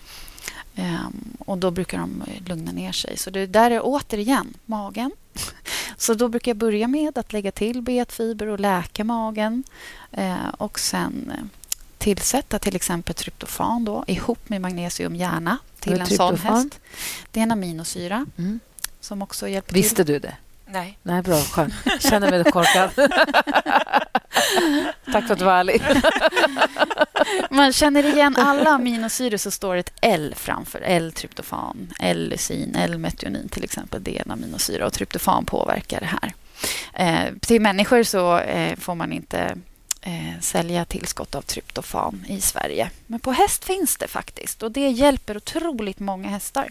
[0.78, 3.16] Ehm, och då brukar de lugna ner sig.
[3.16, 5.10] Så det där är återigen magen.
[5.96, 9.64] Så då brukar jag börja med att lägga till betfiber och läka magen.
[10.12, 11.44] Eh, och sen eh,
[11.98, 16.80] tillsätta till exempel tryptofan då, ihop med magnesium gärna till en sån häst.
[17.30, 18.60] Det är en aminosyra Mm.
[19.00, 20.14] som också hjälper Visste till.
[20.14, 20.36] du det?
[20.70, 20.98] Nej.
[21.02, 21.36] Nej, bra.
[21.36, 21.74] Skönt.
[22.00, 22.90] Känner mig korkad.
[25.12, 25.82] Tack för att du var ärlig.
[27.50, 30.80] Man känner igen alla aminosyror så står ett L framför.
[30.80, 34.02] L-tryptofan, L-lysin, L-metionin till exempel.
[34.02, 36.32] Det är en aminosyra och tryptofan påverkar det här.
[36.94, 39.56] Eh, till människor så eh, får man inte
[40.03, 42.90] eh, sälja tillskott av tryptofan i Sverige.
[43.07, 46.68] Men på häst finns det faktiskt och det hjälper otroligt många hästar.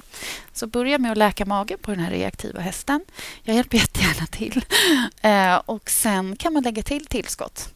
[0.54, 3.06] Så börja med att läka magen på den här reaktiva hästen.
[3.44, 4.66] Jag hjälper jättegärna till.
[5.22, 7.74] Eh, och sen kan man lägga till tillskott.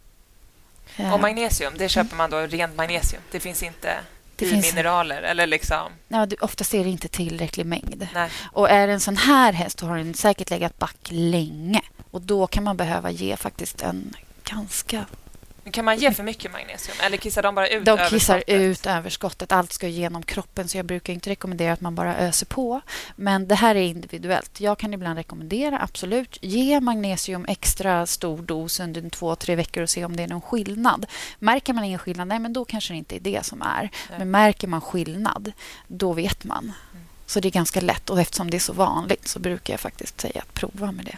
[0.98, 3.22] Eh, Och magnesium, det köper man då rent magnesium.
[3.32, 3.98] Det finns inte
[4.36, 5.92] Det finns- mineraler eller liksom...
[6.08, 8.08] Ja, det, oftast är det inte tillräcklig mängd.
[8.14, 8.30] Nej.
[8.52, 11.82] Och är det en sån här häst så har den säkert legat back länge.
[12.12, 15.06] Och då kan man behöva ge faktiskt en ganska...
[15.72, 18.62] Kan man ge för mycket magnesium eller kissar de bara ut De kissar överskottet?
[18.62, 19.52] ut överskottet.
[19.52, 22.82] Allt ska genom kroppen så jag brukar inte rekommendera att man bara öser på.
[23.16, 24.60] Men det här är individuellt.
[24.60, 29.90] Jag kan ibland rekommendera, absolut, ge magnesium extra stor dos under två, tre veckor och
[29.90, 31.06] se om det är någon skillnad.
[31.40, 33.82] Märker man ingen skillnad, nej men då kanske det inte är det som är.
[34.10, 34.20] Nej.
[34.20, 35.52] Men märker man skillnad,
[35.88, 36.74] då vet man.
[37.26, 40.22] Så det är ganska lätt och eftersom det är så vanligt så brukar jag faktiskt
[40.22, 41.18] säga att prova med det.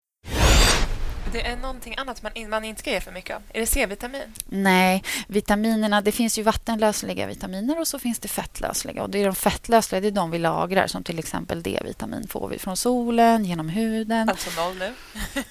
[1.31, 3.41] Det är någonting annat man, man inte ska ge för mycket av.
[3.53, 4.33] Är det C-vitamin?
[4.45, 9.03] Nej, vitaminerna, det finns ju vattenlösliga vitaminer och så finns det fettlösliga.
[9.03, 12.47] Och det är de fettlösliga, det är de vi lagrar som till exempel D-vitamin får
[12.47, 14.29] vi från solen, genom huden.
[14.29, 14.93] Alltså noll nu.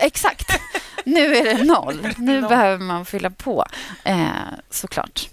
[0.00, 0.60] Exakt.
[1.04, 2.14] Nu är det noll.
[2.18, 2.48] Nu Noll.
[2.48, 3.66] behöver man fylla på,
[4.04, 4.26] eh,
[4.70, 5.28] såklart.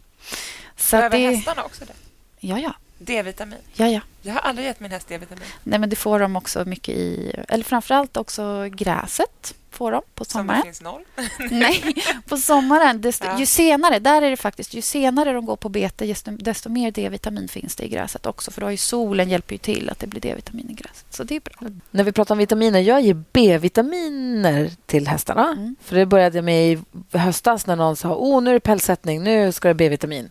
[0.77, 1.35] Så Behöver det...
[1.35, 1.93] hästarna också det?
[2.39, 2.73] Ja, ja.
[3.05, 3.59] D-vitamin.
[3.73, 4.01] ja, ja.
[4.21, 5.43] Jag har aldrig gett min häst D-vitamin.
[5.63, 7.35] Nej, men det får de också mycket i...
[7.49, 10.63] Eller framförallt också gräset får de på Som det sommaren.
[10.63, 11.01] finns noll.
[11.51, 11.95] Nej,
[12.27, 13.01] på sommaren.
[13.01, 13.39] Desto, Ja.
[13.39, 16.91] Ju senare, där är det faktiskt, ju senare de går på bete, desto, desto mer
[16.91, 18.51] D-vitamin finns det i gräset också.
[18.51, 21.05] För då har ju solen hjälper ju till att det blir D-vitamin i gräset.
[21.09, 21.69] Så det är bra.
[21.91, 25.47] När vi pratar om vitaminer, jag ger B-vitaminer till hästarna.
[25.51, 25.75] Mm.
[25.81, 26.79] För det började med i
[27.17, 30.29] höstas när någon sa oh, nu är det pälssättning, nu ska det B-vitamin.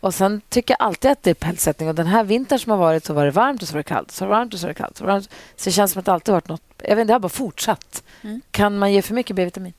[0.00, 1.88] Och sen tycker jag alltid att det är pälssättning.
[1.88, 3.84] Och den här vintern som har varit så var det varmt och så var det
[3.84, 4.10] kallt.
[4.10, 4.96] Så var det varmt och så var det kallt.
[4.96, 5.30] Så, var det varmt.
[5.56, 6.62] så det känns som att det alltid varit något...
[6.88, 8.02] Jag vet det har bara fortsatt.
[8.22, 8.40] Mm.
[8.50, 9.72] Kan man ge för mycket B-vitamin?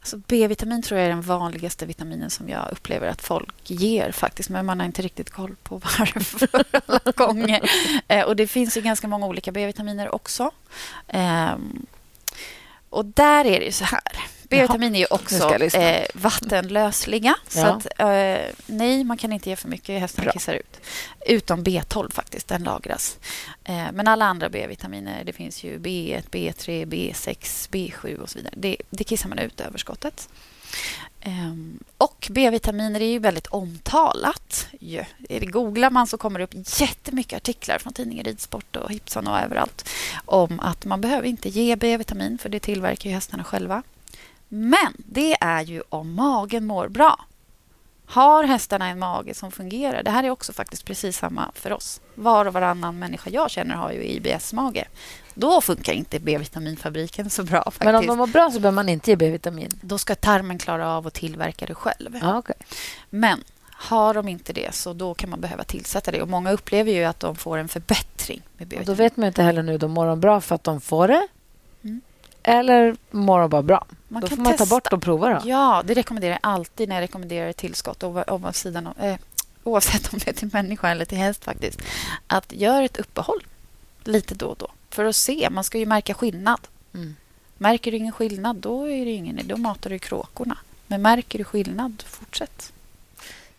[0.00, 4.48] Alltså B-vitamin tror jag är den vanligaste vitaminen som jag upplever att folk ger faktiskt.
[4.48, 6.48] Men man har inte riktigt koll på varför
[6.86, 7.70] alla gånger.
[8.08, 10.50] Eh, och det finns ju ganska många olika B-vitaminer också.
[11.08, 11.86] Ehm,
[12.90, 14.35] och där är det ju så här.
[14.50, 17.34] B-vitamin är ju också eh, vattenlösliga.
[17.48, 17.66] Så Ja.
[17.66, 20.00] att, eh, nej, man kan inte ge för mycket.
[20.00, 20.32] Hästen Bra.
[20.32, 20.80] kissar ut.
[21.26, 23.18] Utom B12 faktiskt, den lagras.
[23.64, 28.54] Eh, men alla andra B-vitaminer, det finns ju B1, B3, B6, B7 och så vidare.
[28.56, 30.28] Det, det kissar man ut överskottet.
[31.26, 34.66] Um, och B-vitaminer är ju väldigt omtalat.
[35.28, 39.88] Googlar man så kommer det upp jättemycket artiklar från tidningen Ridsport och Hipson och överallt
[40.24, 43.82] om att man behöver inte ge B-vitamin för det tillverkar ju hästarna själva.
[44.48, 47.24] Men det är ju om magen mår bra.
[48.06, 50.02] Har hästarna en mage som fungerar?
[50.02, 52.00] Det här är också faktiskt precis samma för oss.
[52.14, 54.88] Var och varannan människa jag känner har ju IBS-mage.
[55.34, 57.62] Då funkar inte B-vitaminfabriken så bra.
[57.64, 57.84] Faktiskt.
[57.84, 59.70] Men om de mår bra så behöver man inte ge B-vitamin?
[59.80, 62.20] Då ska tarmen klara av att tillverka det själv.
[62.22, 62.56] Ah, okay.
[63.10, 66.22] Men har de inte det så då kan man behöva tillsätta det.
[66.22, 68.96] Och Många upplever ju att de får en förbättring med B-vitamin.
[68.96, 71.28] Då vet man inte heller nu, då mår de bra för att de får det.
[72.48, 73.86] Eller mår de bara bra?
[74.08, 74.64] Man då får man testa.
[74.64, 75.28] ta bort och prova.
[75.28, 75.48] Då.
[75.48, 78.02] Ja, det rekommenderar jag alltid när jag rekommenderar tillskott.
[78.02, 79.16] Eh,
[79.64, 81.44] oavsett om det är till människa eller till häst.
[81.44, 81.82] faktiskt.
[82.26, 83.46] Att göra ett uppehåll
[84.04, 85.48] lite då och då för att se.
[85.50, 86.60] Man ska ju märka skillnad.
[86.94, 87.16] Mm.
[87.58, 90.58] Märker du ingen skillnad, då är det ingen Då matar du kråkorna.
[90.86, 92.72] Men märker du skillnad, fortsätt.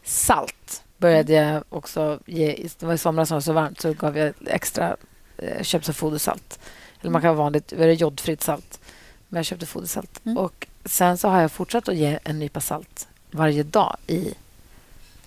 [0.03, 2.67] Salt började jag också ge.
[2.79, 4.95] Det var i somras det var så varmt så gav jag extra,
[5.37, 6.59] eh, köpte fodersalt.
[7.01, 8.79] Eller man kan ha vanligt, det jodfritt salt.
[9.27, 10.25] Men jag köpte fodersalt.
[10.25, 10.37] Mm.
[10.37, 14.33] Och sen så har jag fortsatt att ge en nypa salt varje dag i,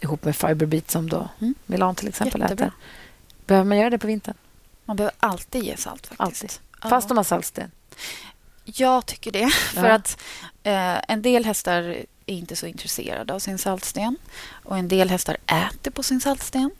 [0.00, 1.54] ihop med Fiberbit som då mm.
[1.66, 2.66] Milan till exempel Jättebra.
[2.66, 2.76] äter.
[3.46, 4.34] Behöver man göra det på vintern?
[4.84, 6.06] Man behöver alltid ge salt.
[6.06, 6.60] faktiskt.
[6.72, 6.90] Alltid.
[6.90, 7.70] Fast de har saltsten?
[8.64, 9.50] Jag tycker det.
[9.74, 9.94] För ja.
[9.94, 10.18] att
[10.62, 14.16] eh, en del hästar är inte så intresserade av sin saltsten.
[14.50, 16.70] Och En del hästar äter på sin saltsten.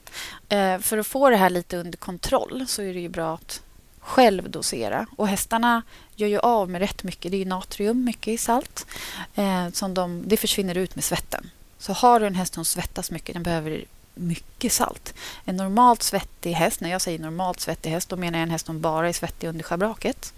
[0.49, 3.62] Eh, för att få det här lite under kontroll så är det ju bra att
[4.01, 5.07] själv dosera.
[5.16, 5.82] Och hästarna
[6.16, 7.32] gör ju av med rätt mycket.
[7.32, 8.86] Det är natrium mycket i salt.
[9.34, 11.51] Eh, som de, det försvinner ut med svetten.
[11.78, 13.84] Så har du en häst som svettas mycket, den behöver
[14.14, 15.14] mycket salt.
[15.44, 18.66] En normalt svettig häst, när jag säger normalt svettig häst, då menar jag en häst
[18.66, 20.32] som bara är svettig under schabraket.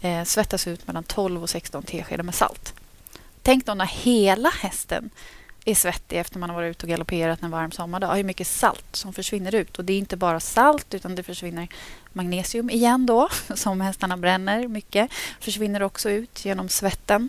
[0.00, 2.74] Eh, svettas ut mellan 12 och 16 teskedar med salt.
[3.42, 5.10] Tänk då när hela hästen
[5.70, 8.14] är svettig efter man har varit ute och galopperat en varm sommardag.
[8.14, 9.78] Hur mycket salt som försvinner ut.
[9.78, 11.68] Och Det är inte bara salt, utan det försvinner
[12.12, 15.10] magnesium igen då, som hästarna bränner mycket.
[15.40, 17.28] försvinner också ut genom svetten.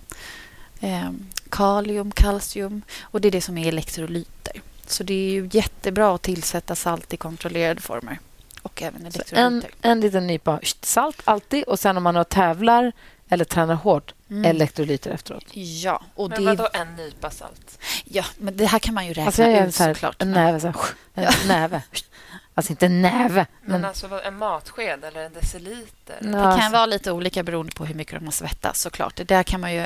[0.80, 1.12] Eh,
[1.50, 4.62] kalium, kalcium och det är det som är elektrolyter.
[4.86, 8.20] Så det är ju jättebra att tillsätta salt i kontrollerade former.
[8.62, 9.38] Och även elektrolyter.
[9.38, 12.92] En, en liten nypa salt alltid och sen om man tävlar
[13.30, 14.46] eller tränar hårt, mm.
[14.46, 15.46] elektrolyter efteråt.
[15.54, 16.04] Ja.
[16.16, 16.46] Och men det...
[16.46, 17.80] vadå en nypa salt?
[18.04, 20.22] Ja, men det här kan man ju räkna alltså ut så här, såklart.
[20.22, 20.60] En näve.
[20.60, 20.76] Så här,
[21.14, 21.32] en ja.
[21.48, 21.82] näve.
[22.54, 23.46] Alltså inte näve.
[23.62, 26.18] Men, men alltså en matsked eller en deciliter?
[26.22, 26.72] Ja, det kan alltså.
[26.72, 29.16] vara lite olika beroende på hur mycket de har svettats såklart.
[29.16, 29.86] Det där kan man ju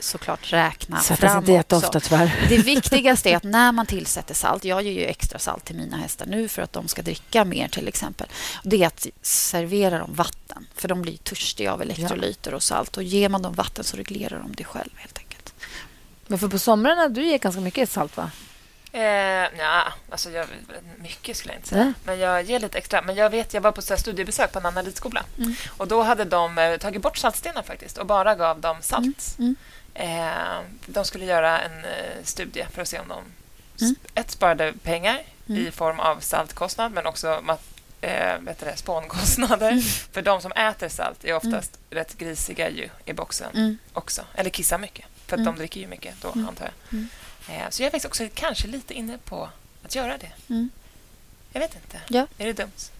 [0.00, 2.46] såklart räkna Svettas fram inte jätteofta tyvärr.
[2.48, 5.96] Det viktigaste är att när man tillsätter salt, jag ger ju extra salt till mina
[5.96, 8.26] hästar nu för att de ska dricka mer till exempel.
[8.62, 12.56] Det är att servera dem vatten, för de blir törstiga av elektrolyter ja.
[12.56, 12.96] och salt.
[12.96, 15.54] Och ger man dem vatten så reglerar de det själv helt enkelt.
[16.26, 18.30] Men för på somrarna, du ger ganska mycket salt va?
[18.92, 20.46] Eh, ja, alltså jag,
[20.98, 21.82] mycket skulle jag inte säga.
[21.82, 21.94] Mm.
[22.04, 23.02] Men jag ger lite extra.
[23.02, 25.24] Men jag vet, jag var på så studiebesök på en analysskola.
[25.38, 25.54] Mm.
[25.76, 29.36] Och då hade de eh, tagit bort saltstenar faktiskt och bara gav dem salt.
[29.38, 29.56] Mm.
[29.94, 30.20] mm.
[30.20, 33.24] Eh, de skulle göra en eh, studie för att se om de
[33.84, 33.94] mm.
[34.14, 35.72] ett sparade pengar i mm.
[35.72, 37.40] form av saltkostnad men också
[38.04, 39.80] eh, vet det, spånkostnader.
[40.12, 44.22] För de som äter salt är oftast rätt grisiga ju i boxen också.
[44.34, 47.00] Eller kissar mycket, för att de dricker ju mycket då, antar jag.
[47.48, 49.48] Eh, så jag är faktiskt också kanske lite inne på
[49.84, 50.32] att göra det.
[50.48, 50.70] Mm.
[51.52, 52.00] Jag vet inte.
[52.08, 52.26] Ja.
[52.38, 52.90] Är det dumt?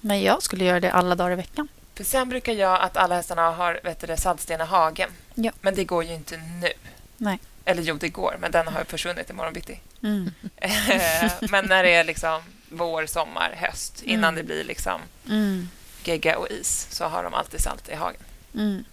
[0.00, 1.68] Men jag skulle göra det alla dagar i veckan.
[1.94, 5.10] För Sen brukar jag att alla hästarna har vet du, saltsten i hagen.
[5.34, 5.52] Ja.
[5.60, 6.72] Men det går ju inte nu.
[7.16, 7.38] Nej.
[7.64, 9.80] Eller jo, det går, men den har försvunnit imorgon bitti.
[10.02, 10.30] Mm.
[10.56, 12.42] Eh, men när det är liksom
[12.72, 14.34] vår, sommar, höst innan mm.
[14.34, 15.68] det blir liksom mm.
[16.04, 18.20] gegga och is så har de alltid salt i hagen.
[18.54, 18.84] Mm.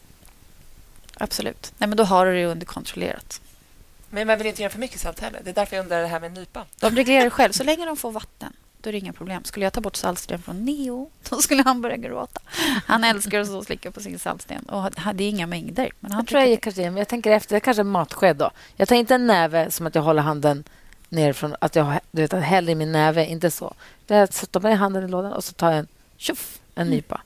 [1.14, 1.74] Absolut.
[1.78, 3.42] Nej, men då har du det under kontrollerat.
[4.10, 5.42] Men man vill inte göra för mycket salt heller.
[5.44, 6.66] Det är därför jag undrar det här med nypa.
[6.80, 7.52] De reglerar själv.
[7.52, 9.44] Så länge de får vatten, då är det inga problem.
[9.44, 12.42] Skulle jag ta bort saltsten från Neo, då skulle han börja gråta.
[12.86, 14.64] Han älskar att stå och slicka på sin saltsten.
[14.64, 15.92] Och det är inga mängder.
[16.00, 17.56] Men han jag tror jag, kanske, jag tänker efter.
[17.56, 18.52] Det kanske en matsked då.
[18.76, 20.64] Jag tar inte en näve som att jag håller handen
[21.10, 21.56] ner från...
[21.62, 23.26] Att jag du vet, häller i min näve.
[23.26, 23.74] Inte så.
[24.08, 25.88] Jag stoppar handen i lådan och så tar jag en,
[26.18, 26.96] tjoff, en mm.
[26.96, 27.22] nypa.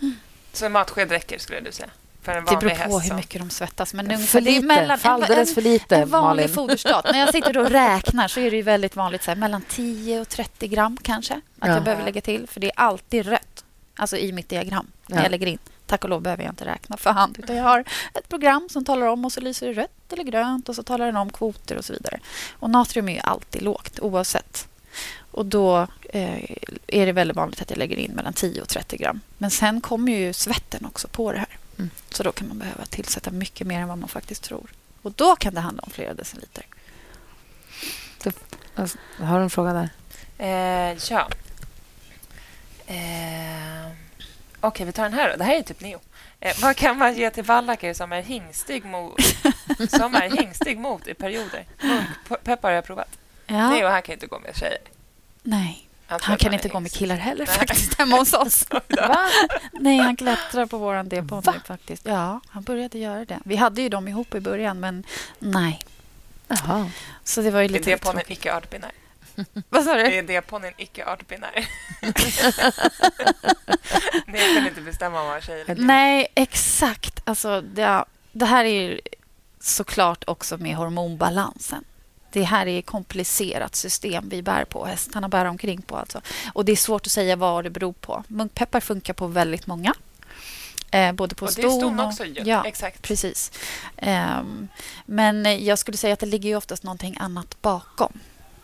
[0.00, 0.16] Mm.
[0.52, 1.90] Så en matsked räcker, skulle du säga?
[2.36, 2.44] en?
[2.44, 3.94] Det beror på hur mycket de svettas.
[3.94, 7.06] Men för lite, mellan, alldeles för lite, En vanlig foderstat.
[7.12, 10.28] När jag sitter och räknar så är det väldigt vanligt så här, mellan 10 och
[10.28, 11.74] 30 gram kanske att ja.
[11.74, 12.46] jag behöver lägga till.
[12.46, 13.64] För det är alltid rött
[13.96, 15.22] alltså i mitt diagram när ja.
[15.22, 15.58] jag lägger in.
[15.88, 17.38] Tack och lov behöver jag inte räkna för hand.
[17.38, 17.84] Utan jag har
[18.14, 21.06] ett program som talar om och så lyser det rött eller grönt och så talar
[21.06, 22.20] den om kvoter och så vidare.
[22.52, 24.68] Och natrium är ju alltid lågt oavsett.
[25.30, 26.50] Och då eh,
[26.86, 29.20] är det väldigt vanligt att jag lägger in mellan 10 och 30 gram.
[29.38, 31.58] Men sen kommer ju svetten också på det här.
[31.78, 31.90] Mm.
[32.10, 34.70] Så då kan man behöva tillsätta mycket mer än vad man faktiskt tror.
[35.02, 36.66] Och då kan det handla om flera deciliter.
[38.74, 39.88] Alltså, har du en fråga där?
[40.38, 41.28] Eh, ja.
[42.86, 43.92] Eh,
[44.60, 45.30] Okej, vi tar den här.
[45.30, 45.36] Då.
[45.36, 46.00] Det här är typ neo.
[46.40, 49.20] Eh, vad kan man ge till vallacker som är hingstig mot,
[49.90, 51.64] som är hingstig mot i perioder?
[52.28, 53.18] Munkpeppar har jag provat.
[53.46, 53.70] Ja.
[53.70, 54.78] Neo, han kan inte gå med tjejer.
[55.42, 55.88] Nej.
[56.06, 57.56] Han, han kan inte gå med killar heller Nej.
[57.56, 58.66] faktiskt hemma hos oss.
[59.72, 62.06] Nej, han klättrar på vår D-ponny faktiskt.
[62.06, 63.38] Ja, han började göra det.
[63.44, 65.04] Vi hade ju dem ihop i början, men
[65.38, 65.80] nej.
[66.48, 66.90] Jaha.
[67.24, 68.92] Så det var ju lite Är D-ponnyn icke artbinär?
[69.68, 70.00] Vad sa du?
[70.00, 71.68] Är D-ponnyn icke artbinär?
[74.26, 75.86] Ni kan inte bestämma vad tjejer liksom.
[75.86, 77.20] Nej, exakt.
[77.24, 79.00] Alltså, det, det här är
[79.60, 81.84] såklart också med hormonbalansen.
[82.32, 85.96] Det här är ett komplicerat system vi bär på, hästarna bär omkring på.
[85.96, 86.20] Alltså.
[86.52, 88.24] Och Det är svårt att säga vad det beror på.
[88.28, 89.94] Munkpeppar funkar på väldigt många.
[90.90, 92.24] Eh, både på och ston, ston också.
[92.24, 92.42] Ju.
[92.42, 93.02] Ja, Exakt.
[93.02, 93.52] precis.
[93.96, 94.42] Eh,
[95.06, 98.12] men jag skulle säga att det ligger ju oftast någonting annat bakom.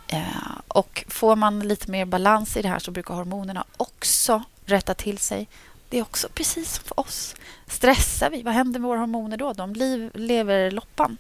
[0.09, 4.95] Eh, och Får man lite mer balans i det här så brukar hormonerna också rätta
[4.95, 5.49] till sig.
[5.89, 7.35] Det är också precis som för oss.
[7.67, 9.53] Stressar vi, vad händer med våra hormoner då?
[9.53, 9.75] De
[10.15, 11.17] lever loppan.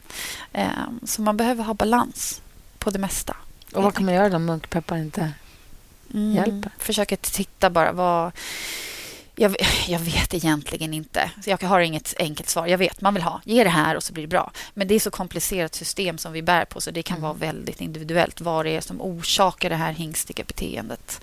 [0.53, 0.69] Eh,
[1.05, 2.43] så man behöver ha balans
[2.79, 3.37] på det mesta.
[3.75, 5.33] Och Vad kan man göra om munkpeppar inte
[6.15, 6.73] mm, hjälper?
[6.79, 7.93] Försöka titta bara.
[7.93, 8.33] vad...
[9.37, 9.57] Jag,
[9.89, 11.31] jag, vet egentligen inte.
[11.45, 12.67] Jag har inget enkelt svar.
[12.67, 13.41] Jag vet, man vill ha.
[13.45, 14.53] Ge det här och så blir det bra.
[14.75, 17.23] Men det är så komplicerat system som vi bär på så det kan mm.
[17.23, 21.21] vara väldigt individuellt vad det är som orsakar det här hingstiga beteendet.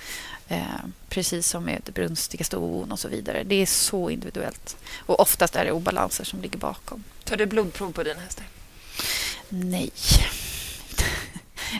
[0.47, 0.61] Eh,
[1.09, 3.43] precis som med brunstiga ston och så vidare.
[3.43, 4.77] Det är så individuellt.
[4.97, 7.03] Och oftast är det obalanser som ligger bakom.
[7.23, 8.45] Tar du blodprov på dina hästar?
[9.49, 9.91] Nej.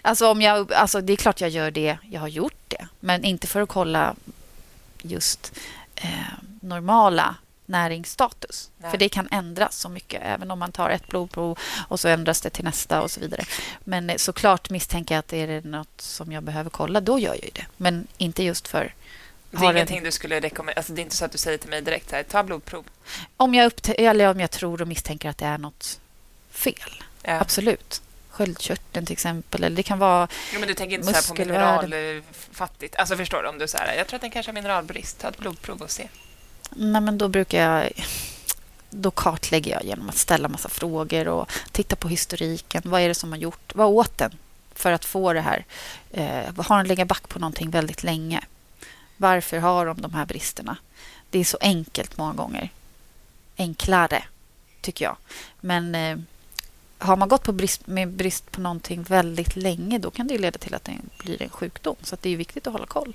[0.02, 1.98] Alltså, om jag, alltså det är klart jag gör det.
[2.10, 2.88] Jag har gjort det.
[3.00, 4.16] Men inte för att kolla
[5.02, 5.54] just
[6.02, 6.10] eh,
[6.62, 7.36] normala
[7.66, 8.70] näringsstatus.
[8.78, 8.92] Nej.
[8.92, 12.42] För det kan ändras så mycket, även om man tar ett blodprov och så ändras
[12.42, 13.44] det till nästa och så vidare.
[13.84, 17.34] Men eh, såklart misstänker jag att är det något som jag behöver kolla, då gör
[17.34, 17.66] jag ju det.
[17.78, 18.94] Men inte just för...
[19.52, 20.04] Det är ingenting en...
[20.04, 20.78] du skulle rekommendera?
[20.78, 22.86] Alltså det är inte så att du säger till mig direkt här, ta blodprov?
[23.38, 26.00] Om jag, eller om jag tror och misstänker att det är något
[26.52, 27.04] fel.
[27.24, 27.40] Ja.
[27.40, 28.02] Absolut
[28.42, 29.64] sköldkörteln till exempel.
[29.64, 32.96] Eller det kan vara jo, men Du tänker inte så på mineralfattigt?
[32.96, 33.50] Alltså förstår du?
[33.50, 35.20] Om du så här, jag tror att den kanske har mineralbrist.
[35.20, 36.08] Ta ett blodprov och se.
[36.70, 37.92] Nej, men då brukar jag...
[38.94, 42.82] Då kartlägger jag genom att ställa massa frågor och titta på historiken.
[42.86, 43.76] Vad är det som har gjort?
[43.76, 44.32] Vad åt den
[44.76, 45.66] för att få det här?
[46.12, 48.44] Eh, har den legat back på någonting väldigt länge?
[49.18, 50.78] Varför har de de här bristerna?
[51.30, 52.70] Det är så enkelt många gånger.
[53.58, 54.24] Enklare,
[54.82, 55.18] tycker jag.
[55.60, 56.18] Men eh,
[57.02, 60.58] har man gått på brist, med brist på någonting väldigt länge då kan det leda
[60.58, 60.94] till att det
[61.24, 61.96] blir en sjukdom.
[62.02, 63.14] Så det är viktigt att hålla koll.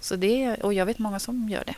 [0.00, 1.74] Så det, och jag vet många som gör det.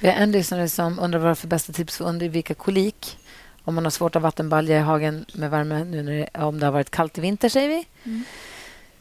[0.00, 3.18] Vi har en lyssnare som undrar vad för bästa tips för att undvika kolik
[3.64, 6.66] om man har svårt att vattenbalja i hagen med värme nu när det, om det
[6.66, 7.86] har varit kallt i vinter, säger vi.
[8.04, 8.24] Mm.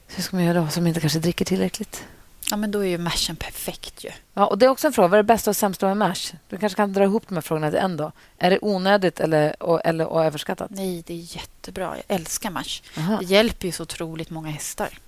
[0.07, 2.05] Hur ska man göra då, som inte kanske dricker tillräckligt?
[2.53, 4.03] Ja, men då är ju mashen perfekt.
[4.03, 4.09] Ju.
[4.33, 5.07] Ja, och det är också en fråga.
[5.07, 6.33] Vad är det bästa och sämsta med mash?
[6.49, 7.97] Du kanske kan dra ihop de här frågorna till en.
[7.97, 8.11] Då.
[8.37, 10.69] Är det onödigt eller, och, eller och överskattat?
[10.71, 11.95] Nej, det är jättebra.
[11.97, 12.81] Jag älskar mash.
[12.97, 13.17] Aha.
[13.17, 14.99] Det hjälper ju så otroligt många hästar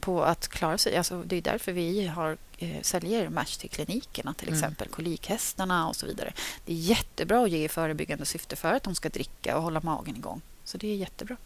[0.00, 0.96] på att klara sig.
[0.96, 4.60] Alltså, det är därför vi har, eh, säljer mash till klinikerna, till mm.
[4.60, 6.32] exempel kolikhästarna och så vidare.
[6.66, 9.80] Det är jättebra att ge i förebyggande syfte för att de ska dricka och hålla
[9.80, 10.40] magen igång.
[10.64, 11.36] Så det är jättebra.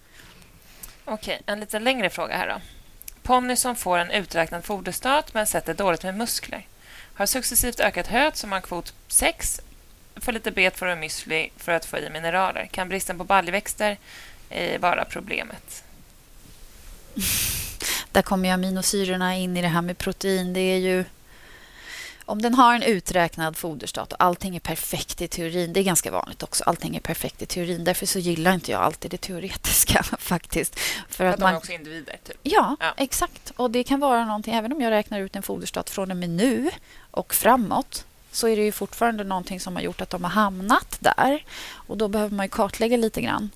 [1.04, 2.60] Okej, en lite längre fråga här då.
[3.26, 6.66] Ponny som får en uträknad foderstat men sätter dåligt med muskler.
[7.14, 9.60] Har successivt ökat höet som har kvot 6
[10.16, 12.66] för lite bet för en müsli för att få i mineraler.
[12.66, 13.96] Kan bristen på baljväxter
[14.50, 15.84] eh, vara problemet?
[18.12, 20.52] Där kommer aminosyrorna in i det här med protein.
[20.52, 21.04] Det är ju
[22.26, 26.10] om den har en uträknad foderstat och allting är perfekt i teorin, det är ganska
[26.10, 27.84] vanligt också, allting är perfekt i teorin.
[27.84, 30.78] Därför så gillar inte jag alltid det teoretiska faktiskt.
[31.08, 31.48] För att, att man...
[31.48, 32.18] de är också individer?
[32.24, 32.36] Typ.
[32.42, 33.52] Ja, ja, exakt.
[33.56, 36.30] Och det kan vara någonting, även om jag räknar ut en foderstat från och med
[36.30, 36.70] nu
[37.10, 40.96] och framåt, så är det ju fortfarande någonting som har gjort att de har hamnat
[41.00, 41.44] där.
[41.72, 43.50] Och då behöver man kartlägga lite grann.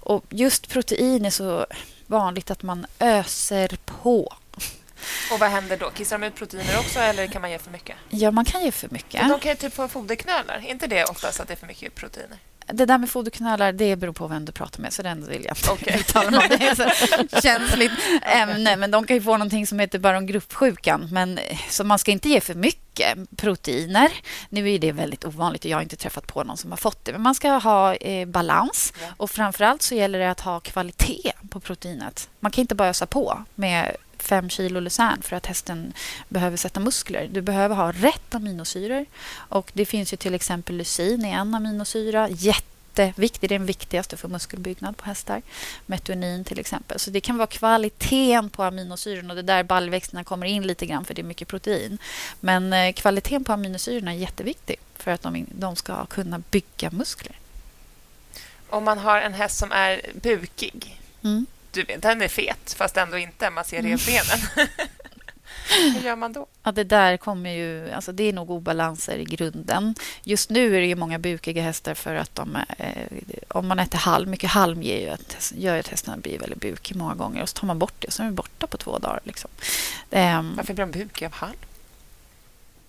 [0.00, 1.66] Och just protein är så
[2.06, 4.34] vanligt att man öser på
[5.32, 5.90] och vad händer då?
[5.90, 7.96] Kissar de ut proteiner också eller kan man ge för mycket?
[8.08, 9.28] Ja, man kan ge för mycket.
[9.28, 10.54] de kan ju typ få foderknölar.
[10.54, 12.38] Är inte det oftast att det är för mycket proteiner?
[12.68, 15.56] Det där med foderknölar det beror på vem du pratar med, så den vill jag
[15.56, 16.00] inte okay.
[16.00, 16.46] uttala mig om.
[16.48, 17.92] Det är ett känsligt
[18.22, 18.76] ämne.
[18.76, 21.08] Men de kan ju få någonting som heter barongruppsjukan.
[21.12, 21.38] Men,
[21.70, 24.12] så man ska inte ge för mycket proteiner.
[24.48, 27.04] Nu är det väldigt ovanligt och jag har inte träffat på någon som har fått
[27.04, 27.12] det.
[27.12, 28.92] Men man ska ha eh, balans.
[29.16, 32.28] Och framförallt så gäller det att ha kvalitet på proteinet.
[32.40, 33.96] Man kan inte bara ösa på med
[34.26, 35.92] fem kilo Luzern för att hästen
[36.28, 37.28] behöver sätta muskler.
[37.32, 39.06] Du behöver ha rätt aminosyror.
[39.32, 42.28] Och det finns ju till exempel lysin i en aminosyra.
[42.28, 43.50] Jätte jätteviktig.
[43.50, 45.42] Det är den viktigaste för muskelbyggnad på hästar.
[45.86, 46.98] Metonin till exempel.
[46.98, 49.34] Så det kan vara kvaliteten på aminosyrorna.
[49.34, 51.98] Det är där baljväxterna kommer in lite grann för det är mycket protein.
[52.40, 57.36] Men eh, kvaliteten på aminosyrorna är jätteviktig för att de, de ska kunna bygga muskler.
[58.70, 61.00] Om man har en häst som är bukig.
[61.22, 61.46] Mm.
[61.76, 63.50] Du vet, den är fet, fast ändå inte.
[63.50, 64.38] Man ser revbenen.
[64.56, 64.68] Mm.
[65.94, 66.46] Hur gör man då?
[66.62, 67.90] Ja, det där kommer ju...
[67.90, 69.94] Alltså det är nog obalanser i grunden.
[70.22, 72.56] Just nu är det många bukiga hästar för att de...
[72.78, 73.06] Eh,
[73.48, 76.98] om man äter halm, mycket halm ger ju att, gör att hästarna blir väldigt bukiga
[76.98, 77.42] många gånger.
[77.42, 79.20] Och så tar man bort det, så är de borta på två dagar.
[79.24, 79.50] Liksom.
[80.10, 81.58] Um, Varför blir de bukiga av halm?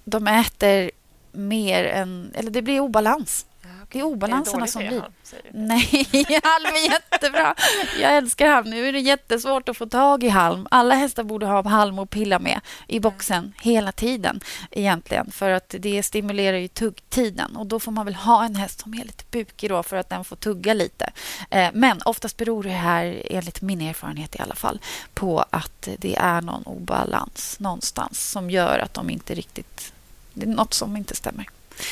[0.04, 0.92] De äter
[1.32, 2.32] mer än...
[2.36, 3.46] Eller det blir obalans.
[3.90, 5.04] Det är obalanserna är som blir.
[5.52, 6.08] Nej,
[6.44, 7.56] halm är jättebra.
[8.02, 8.70] Jag älskar halm.
[8.70, 10.68] Nu är det jättesvårt att få tag i halm.
[10.72, 14.40] Alla hästar borde ha halm att pilla med i boxen hela tiden
[14.72, 15.32] egentligen.
[15.32, 17.56] För att det stimulerar ju tuggtiden.
[17.56, 20.10] Och då får man väl ha en häst som är lite bukig då för att
[20.10, 21.10] den får tugga lite.
[21.50, 24.80] Eh, men oftast beror det här, enligt min erfarenhet i alla fall,
[25.14, 29.94] på att det är någon obalans någonstans som gör att de inte riktigt...
[30.34, 31.50] Det är något som inte stämmer.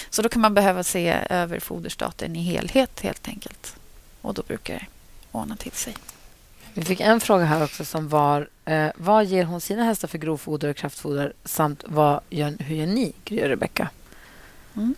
[0.09, 3.75] Så då kan man behöva se över foderstaten i helhet helt enkelt.
[4.21, 4.85] Och då brukar det
[5.31, 5.95] ordna till sig.
[6.73, 10.17] Vi fick en fråga här också som var eh, vad ger hon sina hästar för
[10.17, 13.89] grovfoder och kraftfoder samt vad gör, hur gör ni, Gry och Rebecka?
[14.75, 14.95] Mm.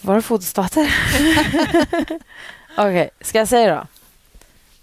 [0.00, 0.94] Var är foderstater?
[2.70, 3.86] Okej, okay, ska jag säga då?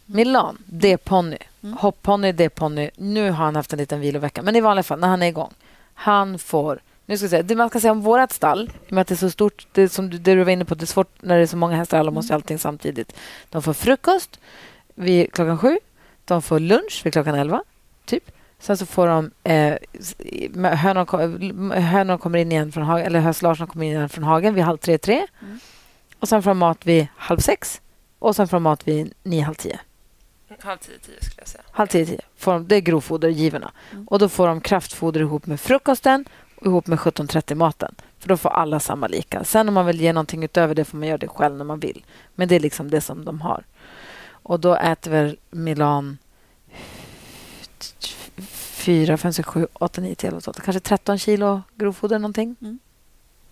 [0.05, 1.38] Milan, det är ponny.
[1.63, 1.78] Mm.
[1.78, 2.89] Hopponny, det är ponny.
[2.95, 5.53] Nu har han haft en liten vilovecka, men i vanliga fall när han är igång.
[5.93, 8.91] Han får nu ska jag säga, det man kan säga om vårt stall, i och
[8.91, 10.84] med att det är så stort, det som du, det du var inne på, det
[10.84, 12.38] är svårt när det är så många hästar, alla måste mm.
[12.38, 13.16] allting samtidigt.
[13.49, 14.39] De får frukost
[14.95, 15.80] vid klockan sju,
[16.26, 17.64] de får lunch vid klockan elva,
[18.06, 18.32] typ.
[18.60, 19.32] Sen så får de...
[19.43, 19.78] Eh,
[21.82, 24.64] hönorna, kommer in igen från hagen, eller höst Larsson kommer in igen från hagen vid
[24.64, 25.28] halv tre, tre.
[25.41, 25.60] Mm.
[26.20, 27.82] Och sen får de mat vid halv sex
[28.20, 29.80] och sen får de mat vid nio, halv tio.
[30.60, 31.64] Halv tio, tio skulle jag säga.
[31.72, 32.22] Halv tio, tio.
[32.38, 33.72] Får de, det är grovfodergivorna.
[33.91, 34.08] Mm.
[34.08, 36.26] Och då får de kraftfoder ihop med frukosten
[36.62, 37.95] ihop med 17.30-maten.
[38.20, 39.43] För då får alla samma lika.
[39.43, 41.80] Sen om man vill ge någonting utöver det får man göra det själv när man
[41.80, 42.06] vill.
[42.36, 43.64] Men det är liksom det som de har.
[44.28, 46.18] Och då äter väl Milan
[48.86, 52.56] 4, 5, 6, 7, 8, 9, 10, 11, kanske 13 kilo grovfoder någonting.
[52.62, 52.80] Mm.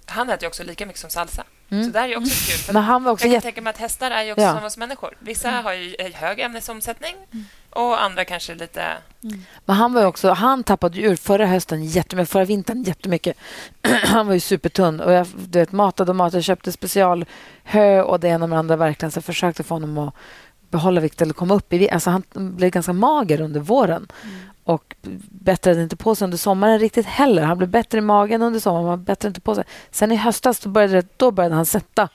[0.06, 1.44] Han äter ju också lika mycket som Salsa.
[1.70, 1.84] Mm.
[1.86, 2.74] Så det är också kul.
[2.74, 4.56] Men han var också jag kan tänka mig att hästar är ju också ja.
[4.56, 5.18] som oss människor.
[5.20, 5.64] Vissa mm.
[5.64, 7.46] har ju hög ämnesomsättning mm.
[7.76, 8.82] Och andra kanske lite...
[9.24, 9.44] Mm.
[9.66, 10.32] Men han var också...
[10.32, 13.38] Han tappade ur förra hösten jättemycket, förra vintern jättemycket.
[14.04, 16.38] han var ju supertunn och jag du vet, matade och matade.
[16.38, 19.12] Jag köpte specialhö och det ena med det andra verkligen.
[19.12, 20.16] Så jag försökte få honom att
[20.70, 21.94] behålla vikt eller komma upp i vikt.
[21.94, 24.08] Alltså han blev ganska mager under våren.
[24.24, 24.96] Mm och
[25.30, 27.44] bättrade inte på sig under sommaren riktigt heller.
[27.44, 29.64] Han blev bättre i magen under sommaren, men bättrade inte på sig.
[29.92, 32.10] Sen i höstas då började, då började han sätta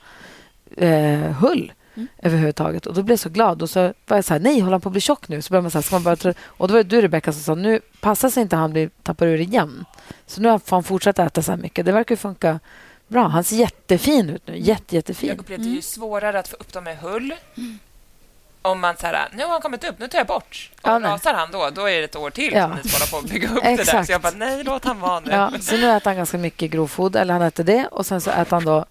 [0.76, 2.08] eh, hull mm.
[2.22, 2.86] överhuvudtaget.
[2.86, 3.62] Och då blev jag så glad.
[3.62, 5.42] Och så var jag så här, nej, håller han på att bli tjock nu?
[5.42, 7.42] Så började man så här, ska man börja och då var det du, Rebecka, som
[7.42, 9.84] sa, nu passar sig inte han blir, tappar ur igen.
[10.26, 11.86] Så nu får han fortsätta äta så här mycket.
[11.86, 12.60] Det verkar funka
[13.08, 13.28] bra.
[13.28, 14.58] Han ser jättefin ut nu.
[14.58, 15.28] Jätte, jättefin.
[15.28, 17.34] Jag upplevde det är ju svårare att få upp dem med hull.
[17.56, 17.78] Mm
[18.62, 20.70] om man så här, nu har han kommit upp, nu tar jag bort.
[20.82, 22.68] Och ja, rasar han då, då är det ett år till ja.
[22.68, 24.02] som ni ska på att bygga upp det där.
[24.04, 25.30] Så jag bara, nej, låt han vara nu.
[25.30, 27.86] Ja, så nu äter han ganska mycket grovfoder, eller han äter det.
[27.86, 28.84] Och sen så äter han då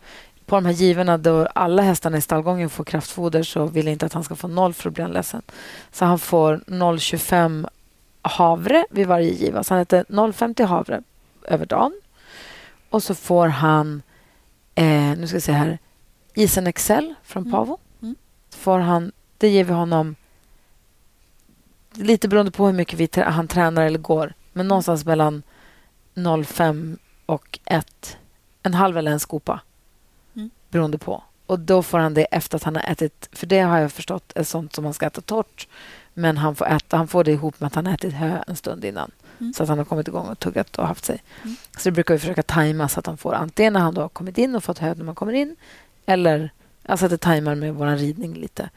[0.48, 4.06] på de här givorna då alla hästarna i stallgången får kraftfoder så vill jag inte
[4.06, 5.42] att han ska få noll för att bli ledsen.
[5.92, 7.70] Så han får 0,25
[8.22, 9.64] havre vid varje giva.
[9.64, 11.04] Så han äter 0,50 havre
[11.44, 12.02] över dagen.
[12.90, 14.02] Och så får han,
[14.76, 15.78] eh, nu ska jag se här,
[16.34, 17.52] Isen Excel från mm.
[17.52, 17.78] Pavo.
[18.02, 18.16] Mm.
[18.50, 20.16] Får han det ger vi honom
[21.94, 24.34] lite beroende på hur mycket vi, han tränar eller går.
[24.54, 25.44] Men någonstans mellan
[26.16, 28.18] 0,5 och 1.
[28.64, 29.62] En halv eller en skopa.
[30.70, 31.24] Beroende på.
[31.46, 33.30] Och Då får han det efter att han har ätit...
[33.32, 35.68] För det har jag förstått är sånt som man ska äta torrt.
[36.14, 38.56] Men han får, äta, han får det ihop med att han har ätit hö en
[38.56, 39.12] stund innan.
[39.40, 39.54] Mm.
[39.54, 41.24] Så att han har kommit igång och tuggat och haft sig.
[41.44, 41.56] Mm.
[41.78, 44.10] Så det brukar vi försöka tajma så att han får antingen när han då har
[44.10, 45.56] kommit in och fått hö när man kommer in.
[46.06, 46.52] Eller
[46.86, 48.70] alltså att det tajmar med vår ridning lite.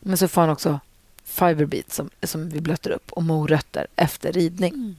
[0.00, 0.80] Men så får han också
[1.24, 4.74] fiberbeat som, som vi blöter upp och morötter efter ridning.
[4.74, 4.96] Mm.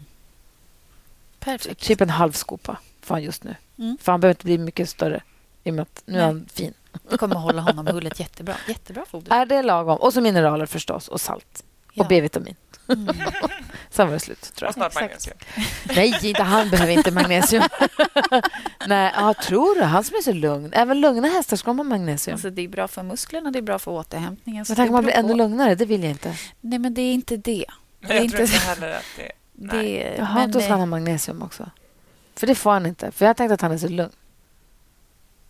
[1.39, 1.81] Perfekt.
[1.81, 3.55] Typ en halv skopa får han just nu.
[3.77, 3.97] Mm.
[4.01, 5.21] För han behöver inte bli mycket större
[5.63, 6.21] i och med att nu Nej.
[6.21, 6.73] är han fin.
[7.09, 8.55] Det kommer att hålla honom hullet jättebra.
[8.67, 9.35] Jättebra foder.
[9.35, 9.97] Är det lagom?
[9.97, 11.63] Och så mineraler förstås och salt.
[11.93, 12.03] Ja.
[12.03, 12.55] Och B-vitamin.
[12.87, 13.15] Mm.
[13.89, 14.69] Sen var det slut, tror jag.
[14.69, 15.37] Och snart magnesium.
[15.83, 17.63] Nej, inte han behöver inte magnesium.
[18.87, 19.81] Nej, ja, tror du?
[19.81, 20.73] Han som är så lugn.
[20.73, 22.33] Även lugna hästar ska ha magnesium.
[22.33, 24.65] Alltså, det är bra för musklerna, det är bra för återhämtningen.
[24.67, 25.75] Men tänk man blir ännu lugnare.
[25.75, 26.35] Det vill jag inte.
[26.61, 27.65] Nej, men det är inte det.
[27.99, 28.37] det är jag inte...
[28.37, 29.31] tror inte heller att det...
[29.53, 31.69] det Jaha, men, då ska han ha magnesium också.
[32.35, 33.11] För det får han inte.
[33.11, 34.11] För jag tänkte att han är så lugn.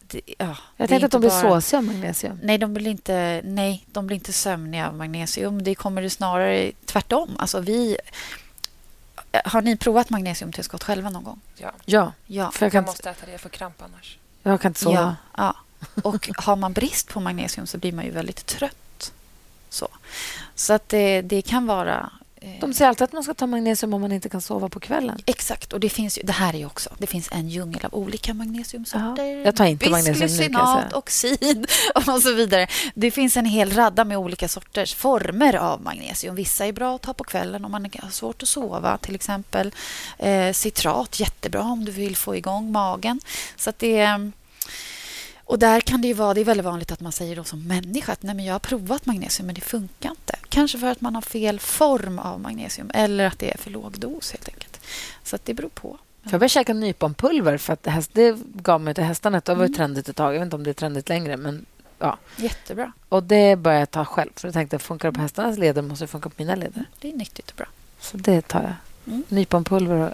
[0.09, 1.41] Det, ja, jag tänkte att de blir bara...
[1.41, 2.39] såsiga av magnesium.
[2.43, 5.63] Nej, de blir inte, nej, de blir inte sömniga av magnesium.
[5.63, 7.29] Det kommer det snarare tvärtom.
[7.39, 7.97] Alltså, vi,
[9.45, 11.41] har ni provat magnesiumtillskott själva någon gång?
[11.57, 11.71] Ja.
[11.85, 12.13] ja.
[12.27, 12.51] ja.
[12.51, 14.17] För jag, kan jag måste äta det, jag får kramp annars.
[14.43, 14.95] Jag kan inte sova.
[14.95, 15.55] Ja, ja.
[16.03, 19.11] Och har man brist på magnesium så blir man ju väldigt trött.
[19.69, 19.87] Så,
[20.55, 22.11] så att det, det kan vara
[22.59, 25.21] de säger alltid att man ska ta magnesium om man inte kan sova på kvällen.
[25.25, 25.73] Exakt.
[25.73, 26.89] och Det finns ju, det här är också...
[26.97, 29.45] Det finns en djungel av olika magnesiumsorter.
[29.45, 32.67] Jag tar inte magnesium nu, kan oxid och så vidare.
[32.93, 36.35] Det finns en hel radda med olika sorters former av magnesium.
[36.35, 38.97] Vissa är bra att ta på kvällen om man har svårt att sova.
[38.97, 39.71] Till exempel
[40.17, 43.19] eh, citrat, jättebra om du vill få igång magen.
[43.55, 44.31] Så det
[45.49, 47.67] och där kan det ju vara, det är väldigt vanligt att man säger då som
[47.67, 50.35] människa att Nej, men jag har provat magnesium men det funkar inte.
[50.49, 53.99] Kanske för att man har fel form av magnesium eller att det är för låg
[53.99, 54.79] dos helt enkelt.
[55.23, 55.97] Så det beror på.
[56.23, 59.41] För jag började käka nyponpulver för att det, häst, det gav mig till hästarna.
[59.45, 59.73] Det var mm.
[59.73, 60.35] trendigt ett tag.
[60.35, 61.37] Jag vet inte om det är trendigt längre.
[61.37, 61.65] Men,
[61.99, 62.17] ja.
[62.37, 62.91] Jättebra.
[63.09, 64.31] Och det började jag ta själv.
[64.35, 66.85] För jag tänkte, funkar det på hästarnas leder måste det funka på mina leder.
[66.99, 67.67] Det är nyttigt och bra.
[67.99, 68.73] Så det tar jag.
[69.13, 69.23] Mm.
[69.29, 70.13] Nyponpulver och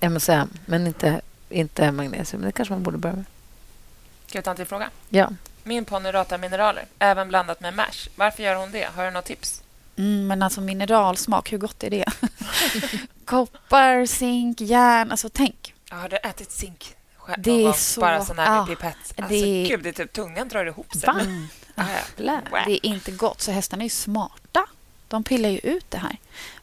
[0.00, 2.42] MSM, men inte, inte magnesium.
[2.42, 3.24] Det kanske man borde börja med.
[4.28, 4.90] Ska jag ta en till fråga?
[5.08, 5.30] Ja.
[5.64, 8.08] Min ponny ratar mineraler, även blandat med mash.
[8.16, 8.88] Varför gör hon det?
[8.96, 9.62] Har du något tips?
[9.96, 12.04] Mm, men alltså mineralsmak, hur gott är det?
[13.24, 15.10] Koppar, zink, järn.
[15.10, 15.74] Alltså tänk.
[15.88, 16.94] Har du ätit zink?
[17.38, 18.00] Det är så...
[18.00, 18.96] Bara sån här ja, pipett.
[19.16, 19.66] Alltså, det...
[19.68, 21.10] gud, det är typ tungan drar ihop sig.
[21.10, 21.48] Mm.
[21.74, 21.84] Ah,
[22.66, 23.40] det är inte gott.
[23.40, 24.64] Så hästarna är smarta.
[25.08, 26.16] De pillar ju ut det här.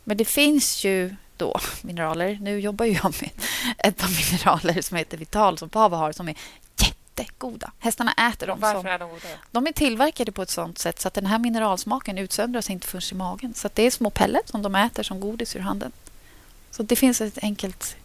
[0.04, 2.38] Men det finns ju då mineraler.
[2.42, 3.30] Nu jobbar jag med
[3.78, 6.36] ett par mineraler som heter Vital som Pava har som är
[7.24, 7.72] jättegoda.
[7.80, 8.60] Hästarna äter dem.
[8.60, 9.22] Varför som, är de goda?
[9.52, 13.02] De är tillverkade på ett sånt sätt så att den här mineralsmaken utsöndras inte förrän
[13.12, 13.54] i magen.
[13.54, 15.92] Så det är små pellets som de äter som godis ur handen.
[16.72, 17.96] Så det finns ett enkelt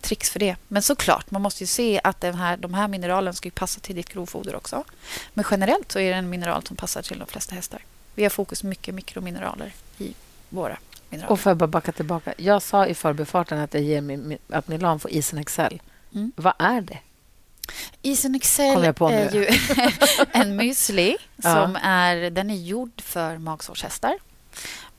[0.00, 0.56] trix för det.
[0.68, 3.96] Men såklart, man måste ju se att den här, de här mineralen ska passa till
[3.96, 4.84] ditt grovfoder också.
[5.34, 7.84] Men generellt så är det en mineral som passar till de flesta hästar.
[8.14, 10.14] Vi har fokus mycket mikromineraler i
[10.48, 10.78] våra
[11.10, 11.32] mineraler.
[11.32, 12.34] Och för att bara backa tillbaka.
[12.36, 15.82] Jag sa i förbifarten att, jag ger min, att Milan får isen Excel.
[16.14, 16.32] Mm.
[16.36, 16.98] Vad är det?
[18.02, 19.46] Isen Excel är ju
[20.32, 21.54] en müsli ja.
[21.54, 24.18] som är, den är gjord för magsårshästar.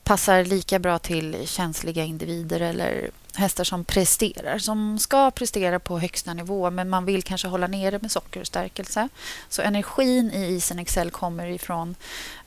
[0.04, 6.34] Passar lika bra till känsliga individer eller hästar som presterar, som ska prestera på högsta
[6.34, 9.08] nivå men man vill kanske hålla nere med socker och stärkelse.
[9.48, 11.94] Så energin i isen Excel kommer ifrån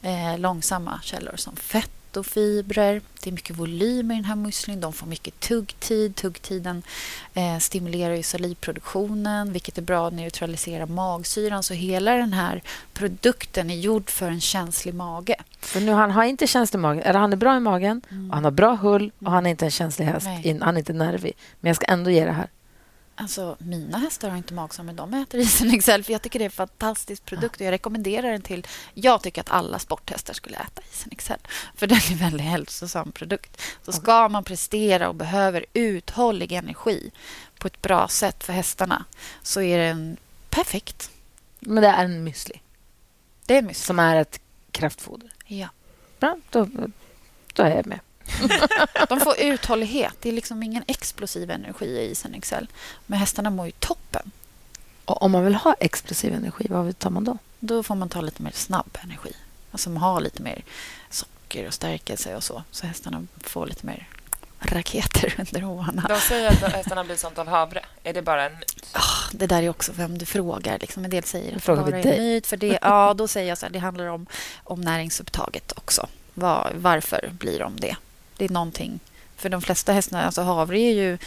[0.02, 3.02] eh, långsamma källor som fett fettofibrer.
[3.24, 4.82] Det är mycket volym i den här musslin.
[4.82, 6.16] De får mycket tuggtid.
[6.16, 6.84] Tuggtiden
[7.34, 11.64] eh, stimulerar ju salivproduktionen vilket är bra att neutralisera magsyran.
[11.64, 12.62] Så hela den här
[12.94, 15.36] produkten är gjord för en känslig mage.
[15.60, 17.02] För nu, han har inte känslig mage.
[17.02, 18.32] Eller han är bra i magen, mm.
[18.32, 20.28] han har bra hull och han är inte en känslig häst.
[20.44, 21.34] In, han är inte nervig.
[21.60, 22.48] Men jag ska ändå ge det här.
[23.18, 26.04] Alltså, mina hästar har inte magsår, men de äter isen Excel.
[26.04, 27.56] För jag tycker det är en fantastisk produkt.
[27.56, 28.68] Och jag rekommenderar den till...
[28.94, 31.40] Jag tycker att alla sporthästar skulle äta isen Excel.
[31.76, 33.62] För den är en väldigt hälsosam produkt.
[33.84, 37.12] Så ska man prestera och behöver uthållig energi
[37.58, 39.06] på ett bra sätt för hästarna
[39.42, 40.18] så är den
[40.50, 41.12] perfekt.
[41.60, 42.60] Men det är en müsli?
[43.46, 43.86] Det är en müsli.
[43.86, 44.40] Som är ett
[44.72, 45.30] kraftfoder?
[45.46, 45.70] Ja.
[46.20, 46.68] Bra, då,
[47.54, 48.00] då är jag med.
[49.10, 50.14] de får uthållighet.
[50.20, 52.68] Det är liksom ingen explosiv energi i isen Excel.
[53.06, 54.32] Men hästarna mår ju toppen.
[55.06, 57.38] Och om man vill ha explosiv energi, vad tar man då?
[57.60, 59.32] Då får man ta lite mer snabb energi.
[59.72, 60.64] Alltså man har lite mer
[61.10, 62.64] socker och stärkelse och så.
[62.72, 64.08] Så hästarna får lite mer
[64.60, 66.06] raketer under hovarna.
[66.10, 67.86] De säger att hästarna blir sånt av havre.
[68.04, 68.96] Är det bara en myt?
[68.96, 70.80] Oh, det där är också vem du frågar.
[70.80, 72.48] Liksom en del säger att det bara är en myt.
[72.48, 74.26] För det, ja, då säger jag så här, det handlar om,
[74.64, 76.08] om näringsupptaget också.
[76.34, 77.96] Var, varför blir de det?
[78.38, 79.00] Det är någonting...
[79.38, 80.24] För de flesta hästarna...
[80.24, 81.18] Alltså havre är ju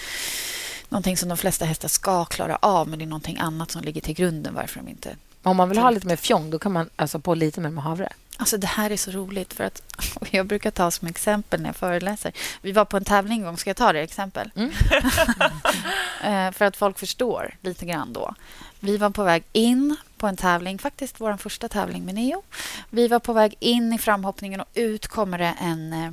[0.89, 4.01] någonting som de flesta hästar ska klara av men det är någonting annat som ligger
[4.01, 5.17] till grunden varför de inte...
[5.43, 7.85] Om man vill ha lite mer fjong, då kan man alltså på lite mer med
[7.85, 8.09] havre?
[8.37, 9.53] Alltså det här är så roligt.
[9.53, 9.83] för att
[10.31, 12.33] Jag brukar ta som exempel när jag föreläser.
[12.63, 13.57] Vi var på en tävling en gång.
[13.57, 14.51] Ska jag ta det exempel?
[14.57, 14.71] Mm.
[16.23, 18.35] Eh, för att folk förstår lite grann då.
[18.81, 22.43] Vi var på väg in på en tävling, faktiskt vår första tävling med Neo.
[22.91, 26.11] Vi var på väg in i framhoppningen och ut kommer det en eh,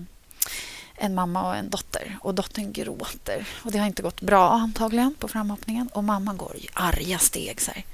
[0.98, 2.18] en mamma och en dotter.
[2.22, 3.48] Och Dottern gråter.
[3.64, 5.88] Och Det har inte gått bra antagligen på framhoppningen.
[5.88, 7.62] Och Mamman går i arga steg.
[7.62, 7.86] Så här.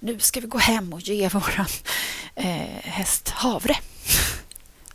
[0.00, 1.66] Nu ska vi gå hem och ge vår
[2.34, 2.46] eh,
[2.82, 3.76] häst havre.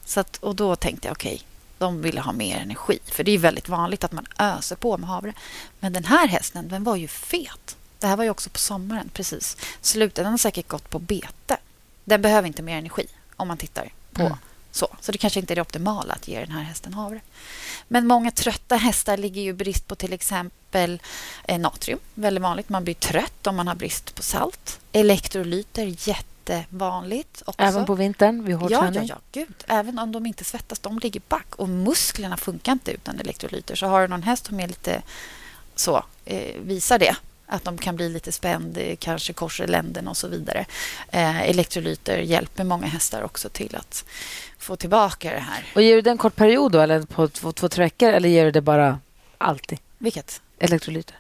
[0.06, 1.46] så att, och Då tänkte jag okej, okay,
[1.78, 3.00] de ville ha mer energi.
[3.06, 5.34] För det är väldigt vanligt att man öser på med havre.
[5.80, 7.76] Men den här hästen den var ju fet.
[8.00, 9.10] Det här var ju också på sommaren.
[9.14, 9.58] precis.
[9.82, 11.58] Slutet, den har säkert gått på bete.
[12.06, 14.38] Den behöver inte mer energi om man tittar på mm.
[14.72, 17.22] Så, så det kanske inte är det optimala att ge den här hästen havre.
[17.88, 21.02] Men många trötta hästar ligger ju brist på till exempel
[21.48, 22.70] eh, natrium, väldigt vanligt.
[22.70, 24.80] Man blir trött om man har brist på salt.
[24.92, 27.62] Elektrolyter, jättevanligt också.
[27.62, 29.08] Även på vintern vid hård ja, träning?
[29.08, 29.56] Ja, ja, gud.
[29.68, 31.56] Även om de inte svettas, de ligger back.
[31.56, 33.76] Och musklerna funkar inte utan elektrolyter.
[33.76, 35.02] Så har du någon häst som är lite
[35.76, 37.16] så, eh, visar det
[37.50, 40.66] att de kan bli lite spänd, eh, kanske korsar länden och så vidare.
[41.12, 44.06] Eh, elektrolyter hjälper många hästar också till att
[44.58, 45.66] få tillbaka det här.
[45.76, 48.30] Och Ger du det en kort period då, eller på två, två tre veckor eller
[48.30, 49.00] ger du det bara
[49.38, 49.80] alltid?
[49.98, 50.42] Vilket?
[50.60, 51.16] Elektrolyter?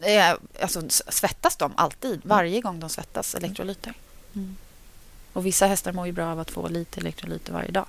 [0.00, 2.20] Eh, alltså, svettas de alltid?
[2.24, 3.92] Varje gång de svettas elektrolyter.
[4.34, 4.56] Mm.
[5.32, 7.86] Och Vissa hästar mår ju bra av att få lite elektrolyter varje dag.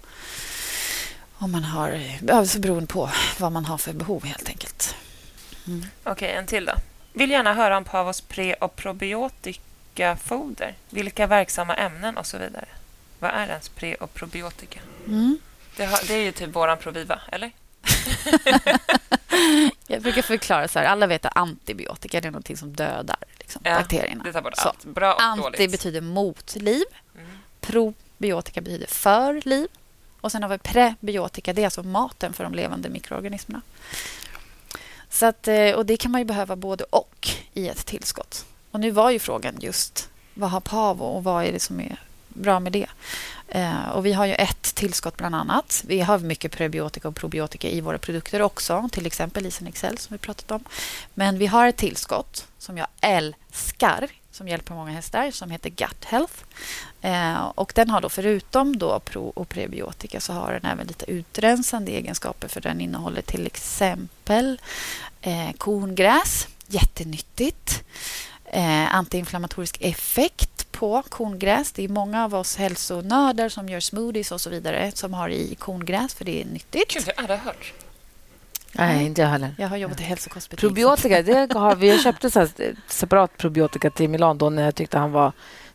[1.38, 2.02] Om man har,
[2.32, 4.96] alltså beroende på vad man har för behov, helt enkelt.
[5.68, 5.86] Mm.
[6.04, 6.74] Okej, okay, en till då.
[7.16, 10.76] Vill gärna höra om Pavos pre och probiotika-foder.
[10.90, 12.68] Vilka verksamma ämnen och så vidare.
[13.20, 14.80] Vad är ens pre och probiotika?
[15.08, 15.38] Mm.
[15.76, 17.52] Det, har, det, är ju typ våran Proviva, eller?
[19.88, 20.86] jag brukar förklara så här.
[20.86, 24.24] Alla vet att antibiotika är något som dödar liksom, ja, bakterierna.
[24.24, 24.86] Det tar bort allt.
[24.86, 25.72] Bra och Anti dåligt.
[25.72, 26.86] betyder mot liv.
[27.16, 27.38] Mm.
[27.62, 29.68] Probiotika betyder för liv.
[30.22, 31.54] Och sen har vi prebiotika.
[31.54, 33.62] Det är alltså maten för de levande mikroorganismerna.
[35.16, 38.46] Så att, eh, och Det kan man ju behöva både och i ett tillskott.
[38.72, 42.02] Och Nu var ju frågan just vad har Pavo och vad är det som är
[42.28, 42.88] bra med det?
[43.48, 45.84] Eh, och Vi har ju ett tillskott bland annat.
[45.88, 48.90] Vi har mycket prebiotika och probiotika i våra produkter också.
[48.92, 50.64] Till exempel Isen Excel som vi pratat om.
[51.14, 56.06] Men vi har ett tillskott som jag älskar som hjälper många hästar som heter Gut
[56.06, 56.34] Health.
[57.02, 61.12] Eh, och den har då förutom då pro och prebiotika så har den även lite
[61.12, 64.62] utrensande egenskaper för den innehåller till exempel
[65.22, 67.84] eh, korngräs, jättenyttigt.
[68.46, 71.72] Eh, antiinflammatorisk effekt på korngräs.
[71.72, 75.56] Det är många av oss hälsonördar som gör smoothies och så vidare som har i
[75.56, 76.94] korngräs för det är nyttigt.
[76.94, 77.85] Gud, jag har aldrig hört.
[78.78, 79.56] Nej, inte jag heller.
[79.58, 80.60] Jag har jobbat i hälsokostbutik.
[80.60, 81.90] Probiotika, det har vi.
[81.90, 82.48] Jag köpte så
[82.88, 85.32] separat probiotika till Milan då när jag tyckte han var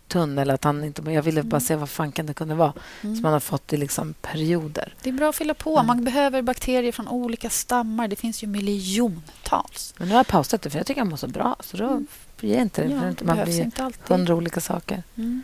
[0.09, 0.39] tunn.
[0.39, 1.61] Eller att han inte, jag ville bara mm.
[1.61, 2.73] se vad fanken det kunde vara.
[3.03, 3.17] Mm.
[3.17, 4.95] Som man har fått i liksom perioder.
[5.03, 5.75] Det är bra att fylla på.
[5.75, 5.87] Mm.
[5.87, 8.09] Man behöver bakterier från olika stammar.
[8.09, 9.95] Det finns ju miljontals.
[9.97, 11.57] Men nu har jag pausat det, för jag tycker han mår så bra.
[11.61, 12.07] Så då mm.
[12.41, 12.93] ger jag inte det.
[12.93, 14.09] Ja, man blir inte alltid.
[14.09, 15.03] hundra olika saker.
[15.17, 15.43] Mm.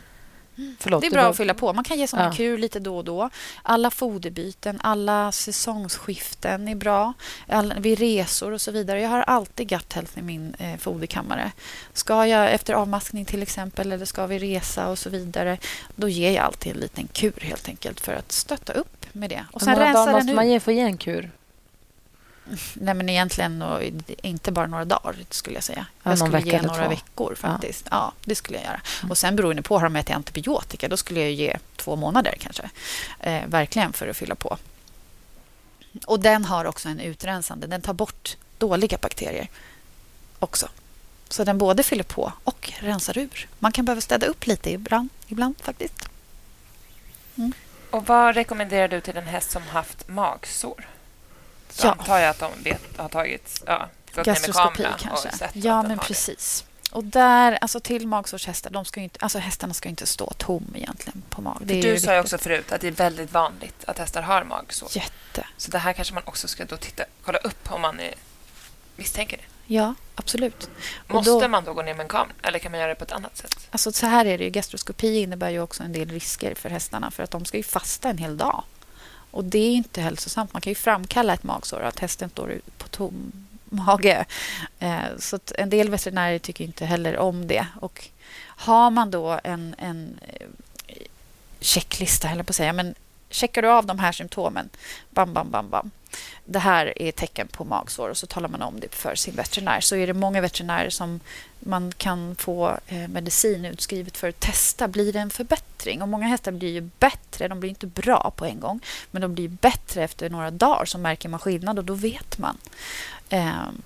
[0.79, 1.29] Förlåt, det är bra var...
[1.29, 1.73] att fylla på.
[1.73, 3.29] Man kan ge som en kur lite då och då.
[3.63, 7.13] Alla foderbyten, alla säsongsskiften är bra.
[7.47, 9.01] All, vid resor och så vidare.
[9.01, 11.51] Jag har alltid gut health i min eh, foderkammare.
[11.93, 15.57] Ska jag efter avmaskning till exempel eller ska vi resa och så vidare
[15.95, 19.45] då ger jag alltid en liten kur helt enkelt för att stötta upp med det.
[19.51, 21.31] Och sen rensa den måste man ge för att ge en kur?
[22.73, 23.63] Nej, men egentligen
[24.21, 25.85] inte bara några dagar, skulle jag säga.
[26.03, 26.89] Ja, jag skulle ge några två.
[26.89, 27.87] veckor faktiskt.
[27.91, 27.97] Ja.
[27.97, 28.13] ja.
[28.25, 28.81] det skulle jag göra.
[29.01, 29.11] Mm.
[29.11, 32.69] Och sen beroende på, har de ätit antibiotika, då skulle jag ge två månader kanske.
[33.19, 34.57] Eh, verkligen för att fylla på.
[36.05, 37.67] Och den har också en utrensande.
[37.67, 39.47] Den tar bort dåliga bakterier
[40.39, 40.69] också.
[41.29, 43.47] Så den både fyller på och rensar ur.
[43.59, 46.09] Man kan behöva städa upp lite ibland, ibland faktiskt.
[47.35, 47.53] Mm.
[47.89, 50.87] Och Vad rekommenderar du till en häst som haft magsår?
[51.83, 51.91] Ja.
[51.91, 53.89] antar jag att de vet, har tagit, ja,
[54.23, 55.29] Gastroskopi kanske.
[55.53, 56.65] Ja, men precis.
[56.91, 61.23] Och där, alltså till magsårshästar, de ska inte, alltså hästarna ska inte stå tom egentligen
[61.29, 61.57] på mag.
[61.61, 64.89] Det du sa ju också förut att det är väldigt vanligt att hästar har magsår.
[64.91, 65.47] Jätte.
[65.57, 68.13] Så det här kanske man också ska då titta, kolla upp om man är,
[68.95, 69.43] misstänker det.
[69.73, 70.69] Ja, absolut.
[71.07, 73.03] Måste då, man då gå ner med en kamera eller kan man göra det på
[73.03, 73.67] ett annat sätt?
[73.71, 74.49] Alltså så här är det ju.
[74.49, 78.09] Gastroskopi innebär ju också en del risker för hästarna för att de ska ju fasta
[78.09, 78.63] en hel dag.
[79.31, 80.53] Och det är inte hälsosamt.
[80.53, 83.31] Man kan ju framkalla ett magsår att hästen står på tom
[83.69, 84.25] mage.
[84.79, 87.67] Eh, så en del veterinärer tycker inte heller om det.
[87.81, 88.09] Och
[88.41, 90.47] har man då en, en eh,
[91.59, 92.95] checklista, eller på att säga, men
[93.29, 94.69] checkar du av de här symptomen,
[95.09, 95.91] bam, bam, bam, bam.
[96.45, 99.81] Det här är tecken på magsår och så talar man om det för sin veterinär.
[99.81, 101.19] Så är det många veterinärer som
[101.59, 104.87] man kan få eh, medicin utskrivet för att testa.
[104.87, 106.01] Blir det en förbättring?
[106.01, 107.47] Och Många hästar blir ju bättre.
[107.47, 108.79] De blir inte bra på en gång,
[109.11, 110.85] men de blir bättre efter några dagar.
[110.85, 112.57] Så märker man skillnad och då vet man.
[113.29, 113.81] Ehm,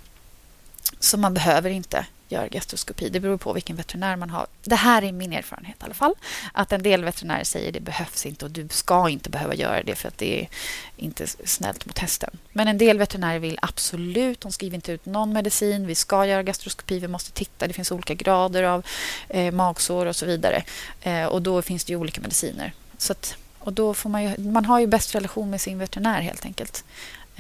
[1.00, 3.10] så man behöver inte göra gastroskopi.
[3.10, 4.48] Det beror på vilken veterinär man har.
[4.64, 6.14] Det här är min erfarenhet i alla fall.
[6.54, 9.96] Att en del veterinärer säger det behövs inte och du ska inte behöva göra det
[9.96, 10.48] för att det är
[10.98, 12.38] inte snällt mot hästen.
[12.54, 14.42] Men en del veterinärer vill absolut.
[14.42, 15.88] De skriver inte ut någon medicin.
[15.88, 17.00] Vi ska göra gastroskopi.
[17.00, 17.68] Vi måste titta.
[17.68, 18.86] Det finns olika grader av
[19.30, 20.64] eh, magsår och så vidare.
[21.02, 22.74] Eh, och då finns det ju olika mediciner.
[22.98, 26.22] Så att, och då får man, ju, man har ju bäst relation med sin veterinär
[26.22, 26.84] helt enkelt.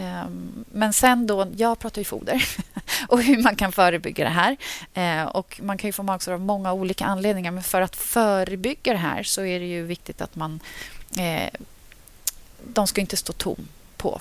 [0.01, 2.43] Ehm, men sen då, jag pratar ju foder
[3.07, 4.57] och hur man kan förebygga det här.
[4.93, 8.93] Ehm, och Man kan ju få magsår av många olika anledningar men för att förebygga
[8.93, 10.59] det här så är det ju viktigt att man...
[11.19, 11.49] Eh,
[12.73, 14.19] de ska inte stå tom på,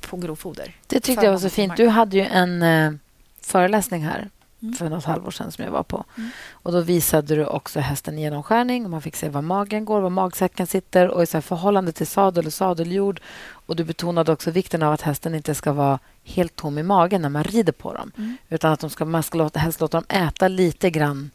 [0.00, 0.74] på grovfoder.
[0.86, 1.76] Det tyckte jag var så fint.
[1.76, 2.92] Du hade ju en eh,
[3.40, 4.28] föreläsning här
[4.66, 4.74] mm.
[4.74, 6.04] för något halvår sedan som jag var på.
[6.16, 6.30] Mm.
[6.52, 8.84] Och Då visade du också hästen genomskärning.
[8.84, 12.06] Och man fick se var magen går, var magsäcken sitter och i så förhållande till
[12.06, 13.20] sadel och sadeljord.
[13.48, 17.22] Och Du betonade också vikten av att hästen inte ska vara helt tom i magen
[17.22, 18.12] när man rider på dem.
[18.16, 18.36] Mm.
[18.48, 21.30] Utan att de ska, man ska låta, helst låta dem äta lite grann.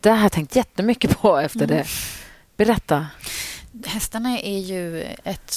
[0.00, 1.86] Det har jag tänkt jättemycket på efter det.
[2.56, 3.06] Berätta.
[3.86, 5.50] Hästarna är ju ett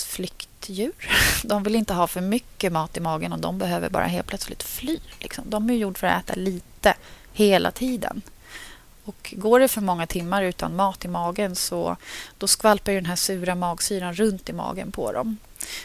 [0.69, 0.91] djur.
[1.43, 4.63] De vill inte ha för mycket mat i magen och de behöver bara helt plötsligt
[4.63, 4.99] fly.
[5.19, 5.43] Liksom.
[5.47, 6.93] De är gjorda för att äta lite
[7.33, 8.21] hela tiden.
[9.03, 11.97] Och Går det för många timmar utan mat i magen så
[12.37, 15.37] då skvalpar den här sura magsyran runt i magen på dem.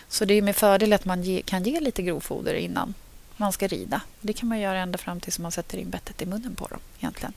[0.09, 2.95] Så det är med fördel att man ge, kan ge lite grovfoder innan
[3.37, 4.01] man ska rida.
[4.21, 6.79] Det kan man göra ända fram tills man sätter in bettet i munnen på dem.
[6.99, 7.33] egentligen.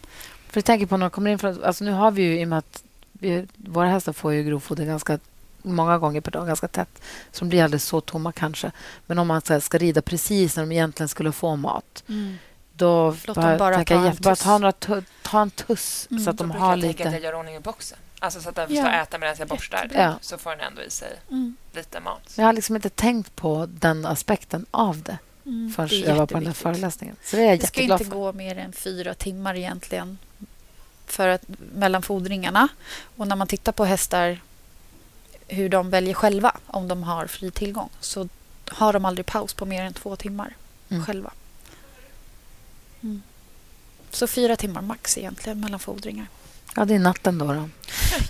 [0.47, 1.39] För jag tänker på när de kommer in...
[1.39, 4.43] För, alltså nu har vi ju, i och med att vi, våra hästar får ju
[4.43, 5.19] grovfoder ganska
[5.65, 7.01] många gånger per dag, ganska tätt.
[7.31, 8.71] Så de blir aldrig så tomma kanske.
[9.05, 12.37] Men om man här, ska rida precis när de egentligen skulle få mat mm.
[12.73, 14.73] då Låt bara, bara, ta, en bara ta, några,
[15.21, 16.23] ta en tuss mm.
[16.23, 17.03] så att de har jag lite...
[17.03, 17.97] Jag att jag gör ordning i boxen.
[18.19, 19.01] Alltså så att den får ja.
[19.01, 19.91] äta medan jag borstar.
[19.93, 20.13] Ja.
[20.21, 21.55] Så får den ändå i sig mm.
[21.73, 22.33] lite mat.
[22.35, 25.73] Jag har liksom inte tänkt på den aspekten av det mm.
[25.75, 27.15] förrän jag var på den här föreläsningen.
[27.23, 28.11] Så det är jag det ska inte för.
[28.11, 30.17] gå mer än fyra timmar egentligen
[31.05, 31.41] för att,
[31.75, 32.67] mellan fodringarna.
[33.17, 34.39] Och när man tittar på hästar
[35.47, 38.27] hur de väljer själva om de har fri tillgång så
[38.67, 40.55] har de aldrig paus på mer än två timmar
[40.89, 41.05] mm.
[41.05, 41.31] själva.
[43.03, 43.21] Mm.
[44.11, 46.27] Så fyra timmar max egentligen mellan fodringar.
[46.75, 47.53] Ja, det är natten då.
[47.53, 47.69] då.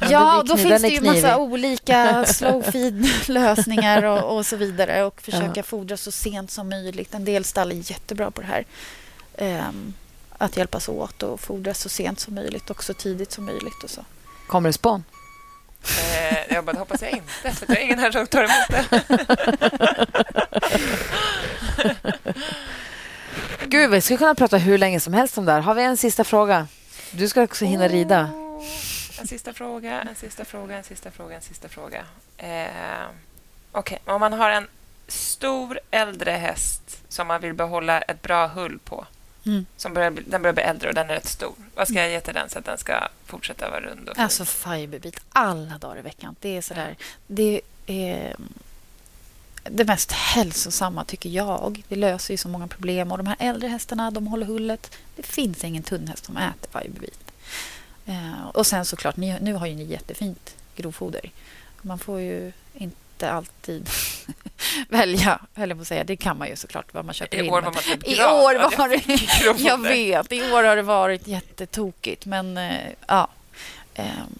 [0.10, 5.54] Ja, då finns det ju massa olika slow feed-lösningar och, och, så vidare och försöka
[5.56, 5.64] ja.
[5.64, 7.14] fodra så sent som möjligt.
[7.14, 8.66] En del stall är jättebra på det här.
[9.68, 9.94] Um,
[10.38, 13.84] att hjälpas åt och fodra så sent som möjligt och så tidigt som möjligt.
[13.84, 14.02] Och så.
[14.48, 15.04] Kommer det spån?
[15.86, 18.86] Eh, jag bara, hoppas jag inte, för jag har ingen här som tar emot det.
[23.66, 25.60] Gud, vi skulle kunna prata hur länge som helst om det här.
[25.60, 26.68] Har vi en sista fråga?
[27.12, 28.30] Du ska också hinna rida.
[29.20, 32.04] en sista fråga, en sista fråga, en sista fråga, en sista fråga.
[32.38, 32.68] Eh,
[33.72, 34.14] Okej, okay.
[34.14, 34.68] om man har en
[35.08, 39.06] stor äldre häst som man vill behålla ett bra hull på
[39.46, 39.66] Mm.
[39.78, 41.54] Som börjar, den börjar bli äldre och den är rätt stor.
[41.76, 44.10] Vad ska jag ge till den så att den ska fortsätta vara rund?
[44.10, 46.36] Och alltså fiberbit alla dagar i veckan.
[46.40, 46.96] Det är sådär...
[47.28, 48.36] Det är
[49.64, 51.84] det mest hälsosamma, tycker jag.
[51.88, 53.12] Det löser ju så många problem.
[53.12, 54.98] Och De här äldre hästarna de håller hullet.
[55.16, 57.20] Det finns ingen tunn häst som äter fiberbit.
[58.06, 61.32] Eh, och sen såklart, ni, nu har ju ni jättefint grovfoder.
[61.82, 63.90] Man får ju inte inte alltid
[64.90, 66.04] välja, höll på säga.
[66.04, 67.54] Det kan man ju såklart vad man köper I in.
[67.54, 71.28] År var man typ I år var det, jag vet, i år har det varit
[71.28, 72.26] jättetokigt.
[72.26, 73.28] Men eh, ja.
[73.96, 74.40] Ehm,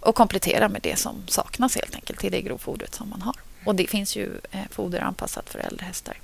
[0.00, 3.36] och komplettera med det som saknas helt enkelt till det grovfodret som man har.
[3.64, 6.16] Och det finns ju eh, foder anpassat för äldre hästar.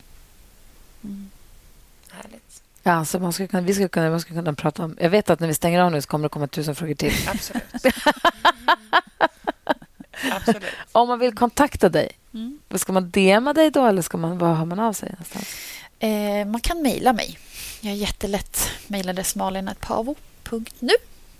[1.04, 1.30] Mm.
[2.10, 2.62] Härligt.
[2.82, 4.96] Ja, alltså man kunna, vi skulle kunna, man skulle kunna prata om...
[5.00, 7.14] Jag vet att när vi stänger av nu så kommer det komma tusen frågor till.
[7.28, 7.94] Absolut.
[10.32, 10.64] Absolut.
[10.92, 12.58] Om man vill kontakta dig, mm.
[12.74, 15.48] ska man DMa dig då eller ska man, var hör man av sig någonstans?
[15.98, 17.38] Eh, man kan mejla mig.
[17.80, 18.70] Jag är jättelätt.
[18.86, 20.92] Mejladress malinatpavo.nu.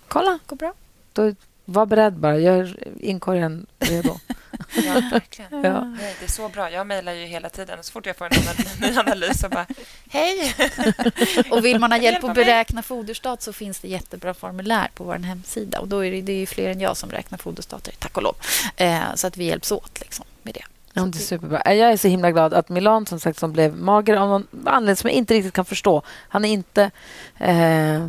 [0.08, 0.38] Kolla.
[0.46, 0.72] Går bra.
[1.12, 1.34] Då
[1.64, 2.38] var beredd bara.
[2.38, 4.16] Gör inkorgen redo.
[4.74, 5.64] ja, verkligen.
[5.64, 5.84] Ja.
[5.84, 6.70] Nej, det är så bra.
[6.70, 7.78] Jag mejlar ju hela tiden.
[7.82, 8.32] Så fort jag får en
[8.90, 9.66] ny analys så bara
[10.10, 10.54] hej.
[11.50, 15.14] och vill man ha hjälp att beräkna foderstat så finns det jättebra formulär på vår
[15.14, 15.80] hemsida.
[15.80, 18.36] Och då är det, det är fler än jag som räknar foderstater, tack och lov.
[18.76, 20.64] Eh, så att vi hjälps åt liksom, med det.
[20.92, 21.74] Ja, det är superbra.
[21.74, 24.96] Jag är så himla glad att Milan som sagt som blev mager av någon anledning
[24.96, 26.02] som jag inte riktigt kan förstå.
[26.28, 26.90] Han är inte...
[27.38, 28.06] Eh,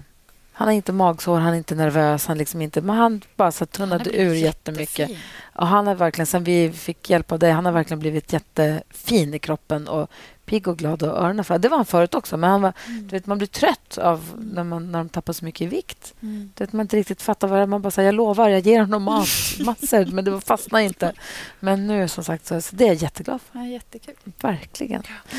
[0.58, 2.26] han har inte magsår, han är inte nervös.
[2.28, 5.12] Han liksom inte, men han bara så tunnade ur jättemycket.
[5.56, 9.34] Och han har verkligen, sen vi fick hjälp av dig, han har verkligen blivit jättefin
[9.34, 10.12] i kroppen och
[10.46, 11.60] pigg och glad och öronen för.
[11.60, 13.08] Det var han förut också, men han var, mm.
[13.08, 16.14] du vet, man blir trött av när, man, när de tappar så mycket i vikt.
[16.22, 16.52] Mm.
[16.56, 17.68] Du vet, man inte riktigt fattar vad det är.
[17.68, 19.28] Man bara säger jag lovar, jag ger honom mat,
[19.60, 21.14] massor, men det fastnar inte.
[21.60, 23.60] Men nu, som sagt, så, så det är jag jätteglad för.
[23.60, 24.16] Ja, jättekul.
[24.42, 25.04] Verkligen.
[25.08, 25.36] Ja,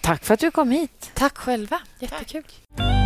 [0.00, 1.10] Tack för att du kom hit.
[1.14, 1.80] Tack själva.
[2.00, 2.44] Jättekul.
[2.76, 3.05] Tack.